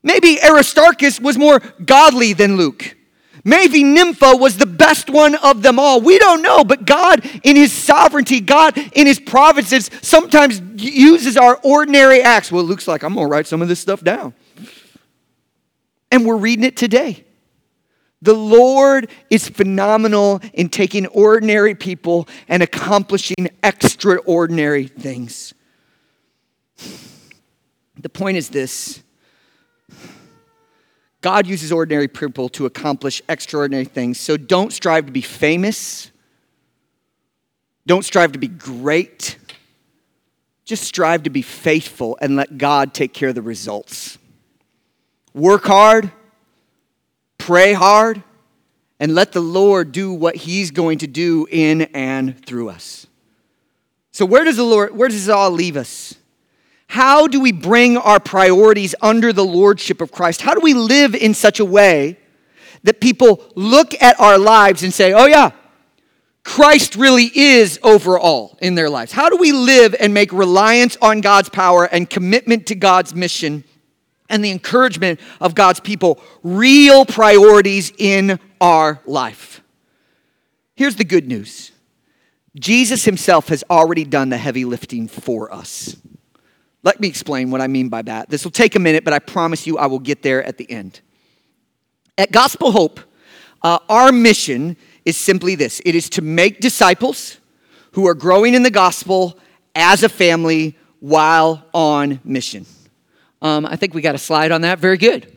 Maybe 0.04 0.40
Aristarchus 0.42 1.20
was 1.20 1.38
more 1.38 1.60
godly 1.84 2.34
than 2.34 2.56
Luke. 2.56 2.96
Maybe 3.44 3.84
Nympha 3.84 4.36
was 4.36 4.58
the 4.58 4.66
best 4.66 5.10
one 5.10 5.36
of 5.36 5.64
them 5.64 5.80
all. 5.80 6.00
We 6.00 6.18
don't 6.20 6.42
know, 6.42 6.64
but 6.64 6.86
God, 6.86 7.26
in 7.44 7.56
His 7.56 7.74
sovereignty, 7.74 8.40
God, 8.40 8.78
in 8.94 9.06
His 9.08 9.20
providence, 9.20 9.90
sometimes 10.02 10.62
uses 10.76 11.38
our 11.38 11.60
ordinary 11.64 12.22
acts. 12.22 12.52
Well, 12.52 12.62
it 12.64 12.68
looks 12.68 12.88
like 12.88 13.04
I'm 13.04 13.16
going 13.16 13.26
to 13.26 13.32
write 13.32 13.48
some 13.48 13.62
of 13.62 13.68
this 13.68 13.80
stuff 13.80 14.04
down. 14.04 14.34
And 16.12 16.26
we're 16.26 16.38
reading 16.38 16.66
it 16.66 16.78
today. 16.78 17.26
The 18.22 18.34
Lord 18.34 19.10
is 19.30 19.50
phenomenal 19.50 20.42
in 20.54 20.70
taking 20.70 21.08
ordinary 21.08 21.74
people 21.74 22.28
and 22.48 22.62
accomplishing 22.62 23.50
extraordinary 23.64 24.88
things. 24.88 25.54
The 28.00 28.10
point 28.10 28.38
is 28.38 28.50
this 28.50 29.02
God 31.22 31.46
uses 31.48 31.72
ordinary 31.72 32.08
people 32.08 32.50
to 32.50 32.66
accomplish 32.66 33.22
extraordinary 33.30 33.86
things. 33.86 34.20
So 34.20 34.38
don't 34.38 34.74
strive 34.74 35.06
to 35.06 35.12
be 35.12 35.22
famous. 35.22 36.12
Don't 37.86 38.04
strive 38.04 38.32
to 38.34 38.40
be 38.40 38.48
great. 38.48 39.38
Just 40.66 40.84
strive 40.84 41.24
to 41.24 41.30
be 41.30 41.42
faithful 41.42 42.18
and 42.22 42.36
let 42.36 42.58
God 42.58 42.94
take 42.94 43.14
care 43.14 43.30
of 43.30 43.36
the 43.36 43.42
results. 43.42 44.18
Work 45.34 45.66
hard, 45.66 46.12
pray 47.42 47.74
hard, 47.74 48.24
and 49.00 49.16
let 49.16 49.32
the 49.32 49.42
Lord 49.42 49.92
do 49.92 50.14
what 50.14 50.36
He's 50.36 50.70
going 50.70 51.00
to 51.00 51.08
do 51.08 51.48
in 51.50 51.82
and 51.82 52.46
through 52.46 52.70
us. 52.70 53.08
So, 54.12 54.26
where 54.26 54.44
does 54.44 54.58
the 54.58 54.64
Lord, 54.64 54.96
where 54.96 55.10
does 55.10 55.26
this 55.26 55.34
all 55.34 55.50
leave 55.50 55.76
us? 55.76 56.16
How 56.88 57.26
do 57.28 57.40
we 57.40 57.52
bring 57.52 57.98
our 57.98 58.20
priorities 58.20 58.94
under 59.02 59.34
the 59.34 59.46
lordship 59.46 60.02
of 60.02 60.12
Christ? 60.12 60.42
How 60.42 60.54
do 60.54 60.60
we 60.60 60.74
live 60.74 61.16
in 61.16 61.34
such 61.34 61.60
a 61.60 61.66
way 61.66 62.20
that 62.84 63.00
people 63.00 63.44
look 63.56 64.00
at 64.02 64.20
our 64.20 64.38
lives 64.38 64.84
and 64.84 64.94
say, 64.94 65.14
oh, 65.14 65.26
yeah, 65.26 65.52
Christ 66.44 66.96
really 66.96 67.32
is 67.34 67.80
over 67.82 68.20
all 68.20 68.58
in 68.62 68.76
their 68.76 68.90
lives? 68.90 69.14
How 69.14 69.30
do 69.30 69.38
we 69.38 69.52
live 69.52 69.96
and 70.00 70.14
make 70.14 70.32
reliance 70.32 70.98
on 71.02 71.22
God's 71.22 71.50
power 71.50 71.86
and 71.86 72.10
commitment 72.10 72.68
to 72.68 72.76
God's 72.76 73.16
mission 73.16 73.64
and 74.32 74.44
the 74.44 74.50
encouragement 74.52 75.20
of 75.40 75.54
God's 75.54 75.80
people 75.80 76.22
real 76.44 77.06
priorities 77.06 77.92
in 77.98 78.40
our 78.60 79.00
life? 79.06 79.62
Here's 80.76 80.96
the 80.96 81.06
good 81.06 81.28
news 81.28 81.72
Jesus 82.58 83.06
himself 83.06 83.50
has 83.50 83.64
already 83.70 84.04
done 84.04 84.30
the 84.30 84.38
heavy 84.38 84.66
lifting 84.66 85.08
for 85.08 85.54
us. 85.54 85.96
Let 86.84 87.00
me 87.00 87.08
explain 87.08 87.52
what 87.52 87.62
I 87.62 87.68
mean 87.68 87.90
by 87.90 88.02
that. 88.04 88.30
This 88.30 88.44
will 88.44 88.52
take 88.52 88.76
a 88.76 88.80
minute, 88.80 89.04
but 89.04 89.14
I 89.14 89.20
promise 89.20 89.68
you 89.68 89.78
I 89.78 89.86
will 89.86 90.00
get 90.00 90.24
there 90.24 90.44
at 90.44 90.58
the 90.58 90.70
end. 90.70 91.02
At 92.18 92.32
Gospel 92.32 92.72
Hope, 92.72 93.00
uh, 93.62 93.78
our 93.88 94.12
mission 94.12 94.78
is 95.06 95.18
simply 95.18 95.56
this 95.56 95.82
it 95.86 95.96
is 95.96 96.10
to 96.12 96.22
make 96.22 96.60
disciples 96.60 97.38
who 97.94 98.08
are 98.08 98.16
growing 98.16 98.54
in 98.54 98.64
the 98.64 98.72
gospel 98.72 99.38
as 99.76 100.04
a 100.04 100.10
family 100.10 100.78
while 101.00 101.66
on 101.74 102.20
mission. 102.24 102.66
Um, 103.42 103.66
I 103.66 103.76
think 103.76 103.94
we 103.94 104.02
got 104.02 104.16
a 104.16 104.20
slide 104.20 104.52
on 104.52 104.62
that. 104.62 104.80
Very 104.80 104.98
good. 104.98 105.36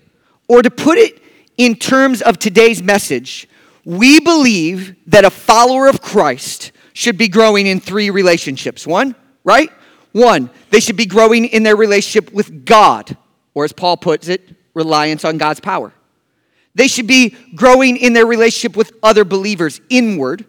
Or 0.49 0.63
to 0.63 0.71
put 0.71 0.99
it 0.99 1.23
in 1.57 1.75
terms 1.75 2.21
of 2.23 2.39
today's 2.39 2.83
message, 2.83 3.49
we 3.85 4.21
believe 4.21 4.97
that 5.07 5.25
a 5.25 5.31
follower 5.31 5.89
of 5.89 6.01
Christ 6.01 6.73
should 6.93 7.17
be 7.17 7.29
growing 7.29 7.67
in 7.67 7.81
three 7.81 8.11
relationships. 8.11 8.87
One, 8.87 9.15
right? 9.43 9.71
One, 10.13 10.51
they 10.71 10.81
should 10.81 10.97
be 10.97 11.07
growing 11.07 11.47
in 11.47 11.63
their 11.63 11.77
relationship 11.77 12.33
with 12.33 12.65
God, 12.65 13.17
or 13.55 13.65
as 13.65 13.73
Paul 13.73 13.97
puts 13.97 14.29
it, 14.29 14.49
reliance 14.75 15.25
on 15.25 15.39
God's 15.39 15.61
power. 15.61 15.93
They 16.75 16.89
should 16.89 17.07
be 17.07 17.37
growing 17.55 17.97
in 17.97 18.13
their 18.13 18.27
relationship 18.27 18.77
with 18.77 18.93
other 19.03 19.25
believers, 19.25 19.81
inward, 19.89 20.45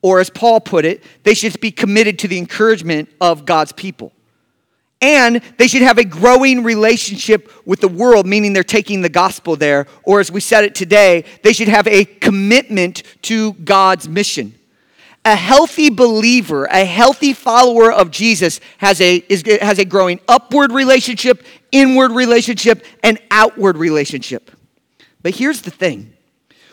Or, 0.00 0.20
as 0.20 0.30
Paul 0.30 0.60
put 0.60 0.84
it, 0.84 1.02
they 1.24 1.34
should 1.34 1.58
be 1.60 1.72
committed 1.72 2.20
to 2.20 2.28
the 2.28 2.38
encouragement 2.38 3.08
of 3.20 3.44
God's 3.44 3.72
people. 3.72 4.12
And 5.00 5.40
they 5.58 5.68
should 5.68 5.82
have 5.82 5.98
a 5.98 6.04
growing 6.04 6.64
relationship 6.64 7.52
with 7.64 7.80
the 7.80 7.88
world, 7.88 8.26
meaning 8.26 8.52
they're 8.52 8.64
taking 8.64 9.02
the 9.02 9.08
gospel 9.08 9.54
there. 9.54 9.86
Or, 10.02 10.18
as 10.18 10.32
we 10.32 10.40
said 10.40 10.64
it 10.64 10.74
today, 10.74 11.24
they 11.42 11.52
should 11.52 11.68
have 11.68 11.86
a 11.86 12.04
commitment 12.04 13.04
to 13.22 13.52
God's 13.52 14.08
mission. 14.08 14.54
A 15.24 15.36
healthy 15.36 15.90
believer, 15.90 16.64
a 16.66 16.84
healthy 16.84 17.32
follower 17.32 17.92
of 17.92 18.10
Jesus 18.10 18.60
has 18.78 19.00
a, 19.00 19.16
is, 19.28 19.44
has 19.60 19.78
a 19.78 19.84
growing 19.84 20.20
upward 20.26 20.72
relationship, 20.72 21.44
inward 21.70 22.12
relationship, 22.12 22.84
and 23.02 23.20
outward 23.30 23.76
relationship. 23.76 24.50
But 25.22 25.34
here's 25.34 25.62
the 25.62 25.70
thing 25.70 26.12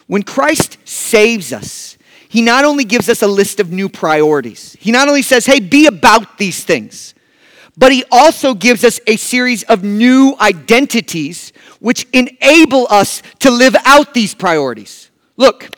when 0.08 0.24
Christ 0.24 0.78
saves 0.88 1.52
us, 1.52 1.98
he 2.30 2.42
not 2.42 2.66
only 2.66 2.86
gives 2.86 3.10
us 3.10 3.22
a 3.22 3.28
list 3.28 3.60
of 3.60 3.72
new 3.72 3.90
priorities, 3.90 4.76
he 4.80 4.92
not 4.92 5.08
only 5.08 5.22
says, 5.22 5.46
hey, 5.46 5.60
be 5.60 5.86
about 5.86 6.38
these 6.38 6.64
things 6.64 7.15
but 7.78 7.92
he 7.92 8.04
also 8.12 8.54
gives 8.54 8.84
us 8.84 9.00
a 9.08 9.18
series 9.18 9.64
of 9.64 9.84
new 9.84 10.36
identities 10.40 11.52
which 11.80 12.08
enable 12.14 12.88
us 12.90 13.22
to 13.40 13.52
live 13.52 13.76
out 13.86 14.14
these 14.14 14.34
priorities. 14.34 15.12
Look, 15.38 15.76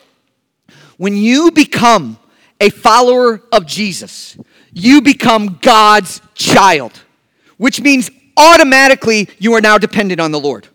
when 0.96 1.16
you 1.16 1.50
become 1.50 2.18
a 2.60 2.70
follower 2.70 3.42
of 3.52 3.66
Jesus, 3.66 4.36
you 4.72 5.00
become 5.00 5.58
God's 5.60 6.20
child, 6.34 6.92
which 7.56 7.80
means 7.80 8.10
automatically 8.36 9.28
you 9.38 9.54
are 9.54 9.60
now 9.60 9.78
dependent 9.78 10.20
on 10.20 10.30
the 10.30 10.40
Lord. 10.40 10.68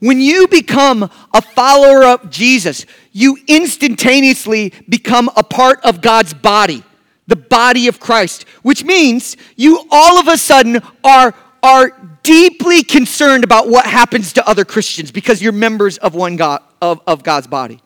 When 0.00 0.20
you 0.20 0.46
become 0.46 1.10
a 1.34 1.42
follower 1.42 2.04
of 2.04 2.30
Jesus, 2.30 2.86
you 3.12 3.36
instantaneously 3.48 4.72
become 4.88 5.30
a 5.36 5.42
part 5.42 5.80
of 5.84 6.00
God's 6.00 6.34
body 6.34 6.84
the 7.28 7.36
body 7.36 7.86
of 7.86 8.00
Christ, 8.00 8.44
which 8.62 8.84
means 8.84 9.36
you 9.54 9.86
all 9.90 10.18
of 10.18 10.26
a 10.26 10.36
sudden 10.36 10.82
are, 11.04 11.34
are 11.62 11.92
deeply 12.24 12.82
concerned 12.82 13.44
about 13.44 13.68
what 13.68 13.86
happens 13.86 14.32
to 14.32 14.48
other 14.48 14.64
Christians 14.64 15.12
because 15.12 15.40
you're 15.40 15.52
members 15.52 15.98
of 15.98 16.14
one 16.14 16.36
God, 16.36 16.62
of, 16.82 17.00
of 17.06 17.22
God's 17.22 17.46
body. 17.46 17.80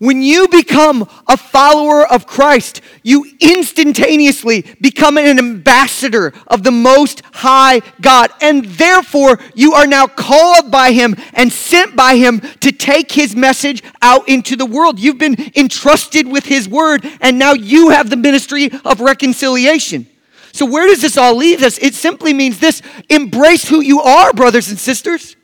When 0.00 0.22
you 0.22 0.48
become 0.48 1.06
a 1.28 1.36
follower 1.36 2.06
of 2.06 2.26
Christ, 2.26 2.80
you 3.02 3.30
instantaneously 3.38 4.64
become 4.80 5.18
an 5.18 5.38
ambassador 5.38 6.32
of 6.46 6.62
the 6.62 6.70
Most 6.70 7.20
High 7.34 7.82
God. 8.00 8.30
And 8.40 8.64
therefore, 8.64 9.38
you 9.54 9.74
are 9.74 9.86
now 9.86 10.06
called 10.06 10.70
by 10.70 10.92
Him 10.92 11.16
and 11.34 11.52
sent 11.52 11.96
by 11.96 12.16
Him 12.16 12.40
to 12.60 12.72
take 12.72 13.12
His 13.12 13.36
message 13.36 13.82
out 14.00 14.26
into 14.26 14.56
the 14.56 14.64
world. 14.64 14.98
You've 14.98 15.18
been 15.18 15.36
entrusted 15.54 16.26
with 16.26 16.46
His 16.46 16.66
word, 16.66 17.04
and 17.20 17.38
now 17.38 17.52
you 17.52 17.90
have 17.90 18.08
the 18.08 18.16
ministry 18.16 18.70
of 18.86 19.02
reconciliation. 19.02 20.06
So, 20.52 20.64
where 20.64 20.86
does 20.86 21.02
this 21.02 21.18
all 21.18 21.36
leave 21.36 21.62
us? 21.62 21.76
It 21.76 21.92
simply 21.92 22.32
means 22.32 22.58
this 22.58 22.80
embrace 23.10 23.68
who 23.68 23.82
you 23.82 24.00
are, 24.00 24.32
brothers 24.32 24.70
and 24.70 24.78
sisters. 24.78 25.36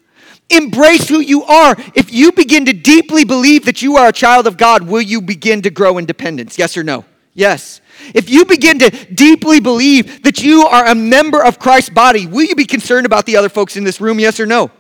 Embrace 0.49 1.09
who 1.09 1.21
you 1.21 1.43
are. 1.45 1.75
If 1.95 2.13
you 2.13 2.33
begin 2.33 2.67
to 2.67 2.73
deeply 2.73 3.25
believe 3.25 3.65
that 3.65 3.83
you 3.83 3.97
are 3.97 4.09
a 4.09 4.13
child 4.13 4.47
of 4.47 4.57
God, 4.57 4.83
will 4.83 5.03
you 5.03 5.21
begin 5.21 5.63
to 5.63 5.71
grow 5.71 5.99
in 5.99 6.07
dependence? 6.07 6.59
Yes 6.59 6.77
or 6.77 6.85
no? 6.85 7.05
Yes. 7.35 7.81
If 8.15 8.31
you 8.31 8.45
begin 8.45 8.79
to 8.79 8.91
deeply 9.13 9.61
believe 9.61 10.23
that 10.23 10.43
you 10.43 10.67
are 10.67 10.87
a 10.87 10.95
member 10.95 11.45
of 11.45 11.59
Christ's 11.59 11.91
body, 11.91 12.27
will 12.27 12.45
you 12.45 12.55
be 12.55 12.65
concerned 12.65 13.07
about 13.07 13.27
the 13.27 13.37
other 13.37 13.49
folks 13.49 13.77
in 13.77 13.85
this 13.85 14.01
room? 14.01 14.21
Yes 14.21 14.39
or 14.39 14.47
no? 14.47 14.71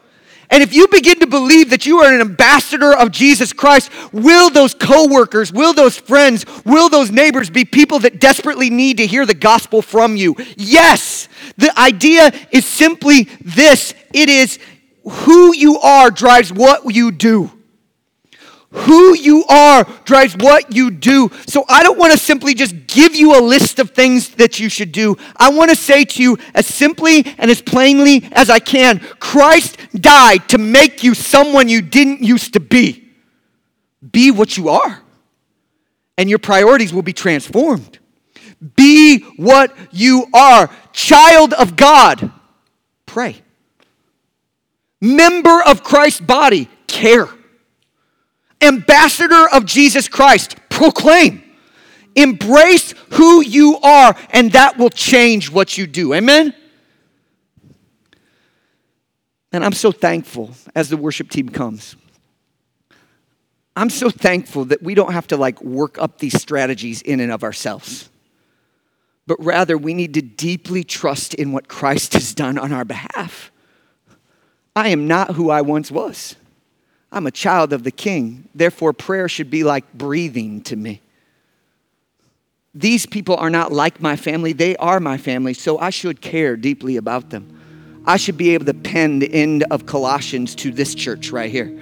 And 0.48 0.62
if 0.62 0.72
you 0.72 0.86
begin 0.88 1.18
to 1.20 1.26
believe 1.26 1.70
that 1.70 1.86
you 1.86 1.98
are 1.98 2.14
an 2.14 2.20
ambassador 2.20 2.96
of 2.96 3.10
Jesus 3.10 3.52
Christ, 3.52 3.90
will 4.12 4.48
those 4.48 4.74
coworkers, 4.74 5.52
will 5.52 5.72
those 5.72 5.96
friends, 5.98 6.46
will 6.64 6.88
those 6.88 7.10
neighbors 7.10 7.50
be 7.50 7.64
people 7.64 7.98
that 8.00 8.20
desperately 8.20 8.70
need 8.70 8.98
to 8.98 9.06
hear 9.06 9.26
the 9.26 9.34
gospel 9.34 9.82
from 9.82 10.16
you? 10.16 10.36
Yes. 10.56 11.28
The 11.56 11.76
idea 11.78 12.30
is 12.52 12.64
simply 12.64 13.24
this. 13.42 13.92
It 14.14 14.28
is 14.28 14.58
who 15.06 15.54
you 15.54 15.78
are 15.78 16.10
drives 16.10 16.52
what 16.52 16.94
you 16.94 17.12
do. 17.12 17.50
Who 18.70 19.14
you 19.14 19.44
are 19.44 19.84
drives 20.04 20.36
what 20.36 20.74
you 20.74 20.90
do. 20.90 21.30
So 21.46 21.64
I 21.68 21.82
don't 21.82 21.98
want 21.98 22.12
to 22.12 22.18
simply 22.18 22.52
just 22.52 22.86
give 22.88 23.14
you 23.14 23.38
a 23.38 23.40
list 23.40 23.78
of 23.78 23.90
things 23.90 24.30
that 24.30 24.58
you 24.58 24.68
should 24.68 24.90
do. 24.90 25.16
I 25.36 25.50
want 25.50 25.70
to 25.70 25.76
say 25.76 26.04
to 26.04 26.22
you 26.22 26.36
as 26.52 26.66
simply 26.66 27.24
and 27.38 27.50
as 27.50 27.62
plainly 27.62 28.28
as 28.32 28.50
I 28.50 28.58
can 28.58 28.98
Christ 29.20 29.78
died 29.94 30.48
to 30.48 30.58
make 30.58 31.04
you 31.04 31.14
someone 31.14 31.68
you 31.68 31.80
didn't 31.80 32.22
used 32.22 32.52
to 32.54 32.60
be. 32.60 33.08
Be 34.12 34.30
what 34.30 34.56
you 34.56 34.68
are, 34.68 35.02
and 36.18 36.28
your 36.28 36.38
priorities 36.38 36.92
will 36.92 37.02
be 37.02 37.12
transformed. 37.12 37.98
Be 38.76 39.20
what 39.36 39.74
you 39.90 40.26
are. 40.32 40.70
Child 40.92 41.54
of 41.54 41.76
God, 41.76 42.30
pray 43.04 43.42
member 45.06 45.62
of 45.62 45.82
Christ's 45.82 46.20
body, 46.20 46.68
care. 46.86 47.28
Ambassador 48.60 49.48
of 49.52 49.64
Jesus 49.64 50.08
Christ, 50.08 50.56
proclaim. 50.68 51.42
Embrace 52.14 52.94
who 53.12 53.42
you 53.42 53.78
are, 53.82 54.16
and 54.30 54.52
that 54.52 54.78
will 54.78 54.90
change 54.90 55.50
what 55.50 55.76
you 55.76 55.86
do. 55.86 56.14
Amen? 56.14 56.54
And 59.52 59.64
I'm 59.64 59.72
so 59.72 59.92
thankful 59.92 60.50
as 60.74 60.88
the 60.88 60.96
worship 60.96 61.30
team 61.30 61.48
comes. 61.48 61.96
I'm 63.76 63.90
so 63.90 64.08
thankful 64.08 64.64
that 64.66 64.82
we 64.82 64.94
don't 64.94 65.12
have 65.12 65.26
to 65.28 65.36
like 65.36 65.62
work 65.62 65.98
up 65.98 66.18
these 66.18 66.40
strategies 66.40 67.02
in 67.02 67.20
and 67.20 67.30
of 67.30 67.44
ourselves, 67.44 68.08
but 69.26 69.36
rather 69.38 69.76
we 69.76 69.92
need 69.92 70.14
to 70.14 70.22
deeply 70.22 70.82
trust 70.82 71.34
in 71.34 71.52
what 71.52 71.68
Christ 71.68 72.14
has 72.14 72.34
done 72.34 72.56
on 72.56 72.72
our 72.72 72.86
behalf. 72.86 73.52
I 74.76 74.88
am 74.88 75.08
not 75.08 75.34
who 75.34 75.48
I 75.48 75.62
once 75.62 75.90
was. 75.90 76.36
I'm 77.10 77.26
a 77.26 77.30
child 77.30 77.72
of 77.72 77.82
the 77.82 77.90
king. 77.90 78.46
Therefore, 78.54 78.92
prayer 78.92 79.26
should 79.26 79.50
be 79.50 79.64
like 79.64 79.90
breathing 79.94 80.60
to 80.64 80.76
me. 80.76 81.00
These 82.74 83.06
people 83.06 83.36
are 83.36 83.48
not 83.48 83.72
like 83.72 84.02
my 84.02 84.16
family, 84.16 84.52
they 84.52 84.76
are 84.76 85.00
my 85.00 85.16
family, 85.16 85.54
so 85.54 85.78
I 85.78 85.88
should 85.88 86.20
care 86.20 86.58
deeply 86.58 86.98
about 86.98 87.30
them. 87.30 88.02
I 88.04 88.18
should 88.18 88.36
be 88.36 88.50
able 88.52 88.66
to 88.66 88.74
pen 88.74 89.18
the 89.18 89.32
end 89.32 89.64
of 89.70 89.86
Colossians 89.86 90.54
to 90.56 90.70
this 90.70 90.94
church 90.94 91.30
right 91.30 91.50
here. 91.50 91.74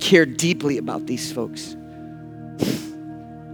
Care 0.00 0.26
deeply 0.26 0.78
about 0.78 1.06
these 1.06 1.30
folks. 1.30 1.76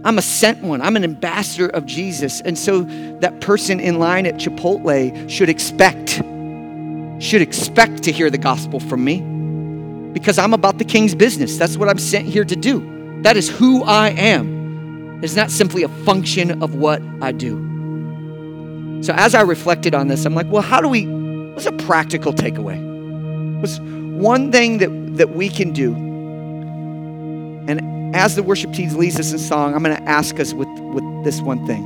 I'm 0.03 0.17
a 0.17 0.23
sent 0.23 0.63
one. 0.63 0.81
I'm 0.81 0.95
an 0.95 1.03
ambassador 1.03 1.67
of 1.67 1.85
Jesus. 1.85 2.41
And 2.41 2.57
so 2.57 2.81
that 3.19 3.41
person 3.41 3.79
in 3.79 3.99
line 3.99 4.25
at 4.25 4.35
Chipotle 4.35 5.29
should 5.29 5.49
expect 5.49 6.21
should 7.19 7.41
expect 7.41 8.03
to 8.03 8.11
hear 8.11 8.29
the 8.29 8.37
gospel 8.37 8.79
from 8.79 9.03
me 9.03 9.21
because 10.13 10.37
I'm 10.37 10.53
about 10.53 10.77
the 10.77 10.85
king's 10.85 11.13
business. 11.13 11.57
That's 11.57 11.77
what 11.77 11.89
I'm 11.89 11.99
sent 11.99 12.25
here 12.25 12.45
to 12.45 12.55
do. 12.55 13.21
That 13.21 13.37
is 13.37 13.49
who 13.49 13.83
I 13.83 14.09
am. 14.09 15.21
It's 15.23 15.35
not 15.35 15.51
simply 15.51 15.83
a 15.83 15.89
function 15.89 16.63
of 16.63 16.75
what 16.75 17.01
I 17.21 17.31
do. 17.33 19.01
So 19.03 19.13
as 19.13 19.35
I 19.35 19.41
reflected 19.41 19.93
on 19.93 20.07
this, 20.07 20.25
I'm 20.25 20.33
like, 20.33 20.47
well, 20.49 20.61
how 20.61 20.81
do 20.81 20.87
we, 20.87 21.05
what's 21.53 21.65
a 21.65 21.71
practical 21.73 22.33
takeaway? 22.33 22.79
What's 23.59 23.79
one 23.79 24.51
thing 24.51 24.77
that, 24.79 25.17
that 25.17 25.35
we 25.35 25.49
can 25.49 25.73
do? 25.73 25.93
And 27.67 28.15
as 28.15 28.35
the 28.35 28.43
worship 28.43 28.73
team 28.73 28.89
leads 28.95 29.19
us 29.19 29.31
in 29.31 29.39
song, 29.39 29.75
I'm 29.75 29.83
going 29.83 29.95
to 29.95 30.09
ask 30.09 30.39
us 30.39 30.53
with, 30.53 30.67
with 30.67 31.23
this 31.23 31.41
one 31.41 31.65
thing. 31.67 31.83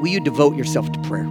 Will 0.00 0.08
you 0.08 0.20
devote 0.20 0.56
yourself 0.56 0.90
to 0.92 0.98
prayer? 1.02 1.26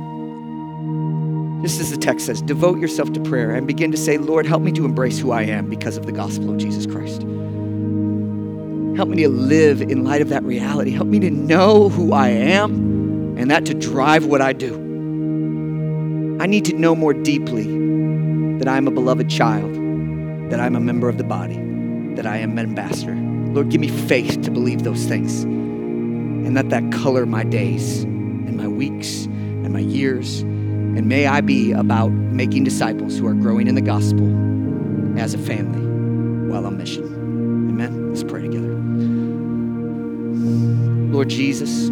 Just 1.61 1.79
as 1.79 1.91
the 1.91 1.97
text 1.97 2.27
says, 2.27 2.41
devote 2.41 2.79
yourself 2.79 3.11
to 3.13 3.19
prayer 3.21 3.51
and 3.51 3.65
begin 3.65 3.91
to 3.91 3.97
say, 3.97 4.17
Lord, 4.17 4.45
help 4.45 4.61
me 4.61 4.71
to 4.73 4.85
embrace 4.85 5.17
who 5.17 5.31
I 5.31 5.41
am 5.43 5.69
because 5.69 5.97
of 5.97 6.05
the 6.05 6.11
gospel 6.11 6.51
of 6.51 6.57
Jesus 6.57 6.85
Christ. 6.85 7.23
Help 8.95 9.09
me 9.09 9.23
to 9.23 9.29
live 9.29 9.81
in 9.81 10.03
light 10.03 10.21
of 10.21 10.29
that 10.29 10.43
reality. 10.43 10.91
Help 10.91 11.07
me 11.07 11.19
to 11.19 11.29
know 11.29 11.89
who 11.89 12.13
I 12.13 12.29
am 12.29 13.37
and 13.37 13.49
that 13.51 13.65
to 13.65 13.73
drive 13.73 14.25
what 14.25 14.41
I 14.41 14.53
do. 14.53 14.75
I 16.39 16.45
need 16.45 16.65
to 16.65 16.73
know 16.73 16.95
more 16.95 17.13
deeply 17.13 17.63
that 18.59 18.67
I'm 18.67 18.87
a 18.87 18.91
beloved 18.91 19.29
child, 19.29 19.73
that 20.51 20.59
I'm 20.59 20.75
a 20.75 20.79
member 20.79 21.09
of 21.09 21.17
the 21.17 21.23
body, 21.23 21.57
that 22.15 22.25
I 22.25 22.37
am 22.37 22.57
an 22.57 22.59
ambassador. 22.59 23.15
Lord, 23.15 23.69
give 23.69 23.81
me 23.81 23.87
faith 23.87 24.41
to 24.43 24.51
believe 24.51 24.83
those 24.83 25.05
things 25.05 25.43
and 25.43 26.53
let 26.53 26.69
that 26.69 26.91
color 26.91 27.25
my 27.25 27.43
days 27.43 28.03
and 28.03 28.55
my 28.57 28.67
weeks 28.67 29.25
and 29.25 29.73
my 29.73 29.79
years 29.79 30.43
and 30.97 31.07
may 31.07 31.27
I 31.27 31.41
be 31.41 31.71
about 31.73 32.07
making 32.09 32.63
disciples 32.63 33.19
who 33.19 33.27
are 33.27 33.35
growing 33.35 33.67
in 33.67 33.75
the 33.75 33.81
gospel 33.81 34.25
as 35.19 35.35
a 35.35 35.37
family 35.37 35.85
while 36.51 36.65
on 36.65 36.75
mission. 36.77 37.03
Amen. 37.03 38.09
Let's 38.09 38.23
pray 38.23 38.41
together. 38.41 38.73
Lord 41.13 41.29
Jesus, 41.29 41.89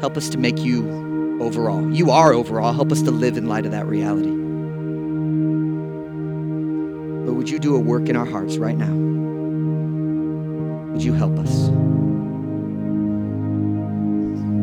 help 0.00 0.16
us 0.16 0.30
to 0.30 0.38
make 0.38 0.58
you 0.58 1.38
overall. 1.42 1.92
You 1.92 2.12
are 2.12 2.32
overall. 2.32 2.72
Help 2.72 2.90
us 2.90 3.02
to 3.02 3.10
live 3.10 3.36
in 3.36 3.46
light 3.46 3.66
of 3.66 3.72
that 3.72 3.86
reality. 3.86 4.30
Lord, 7.26 7.36
would 7.36 7.50
you 7.50 7.58
do 7.58 7.76
a 7.76 7.78
work 7.78 8.08
in 8.08 8.16
our 8.16 8.24
hearts 8.24 8.56
right 8.56 8.76
now? 8.76 8.94
Would 10.92 11.02
you 11.02 11.12
help 11.12 11.38
us? 11.38 11.68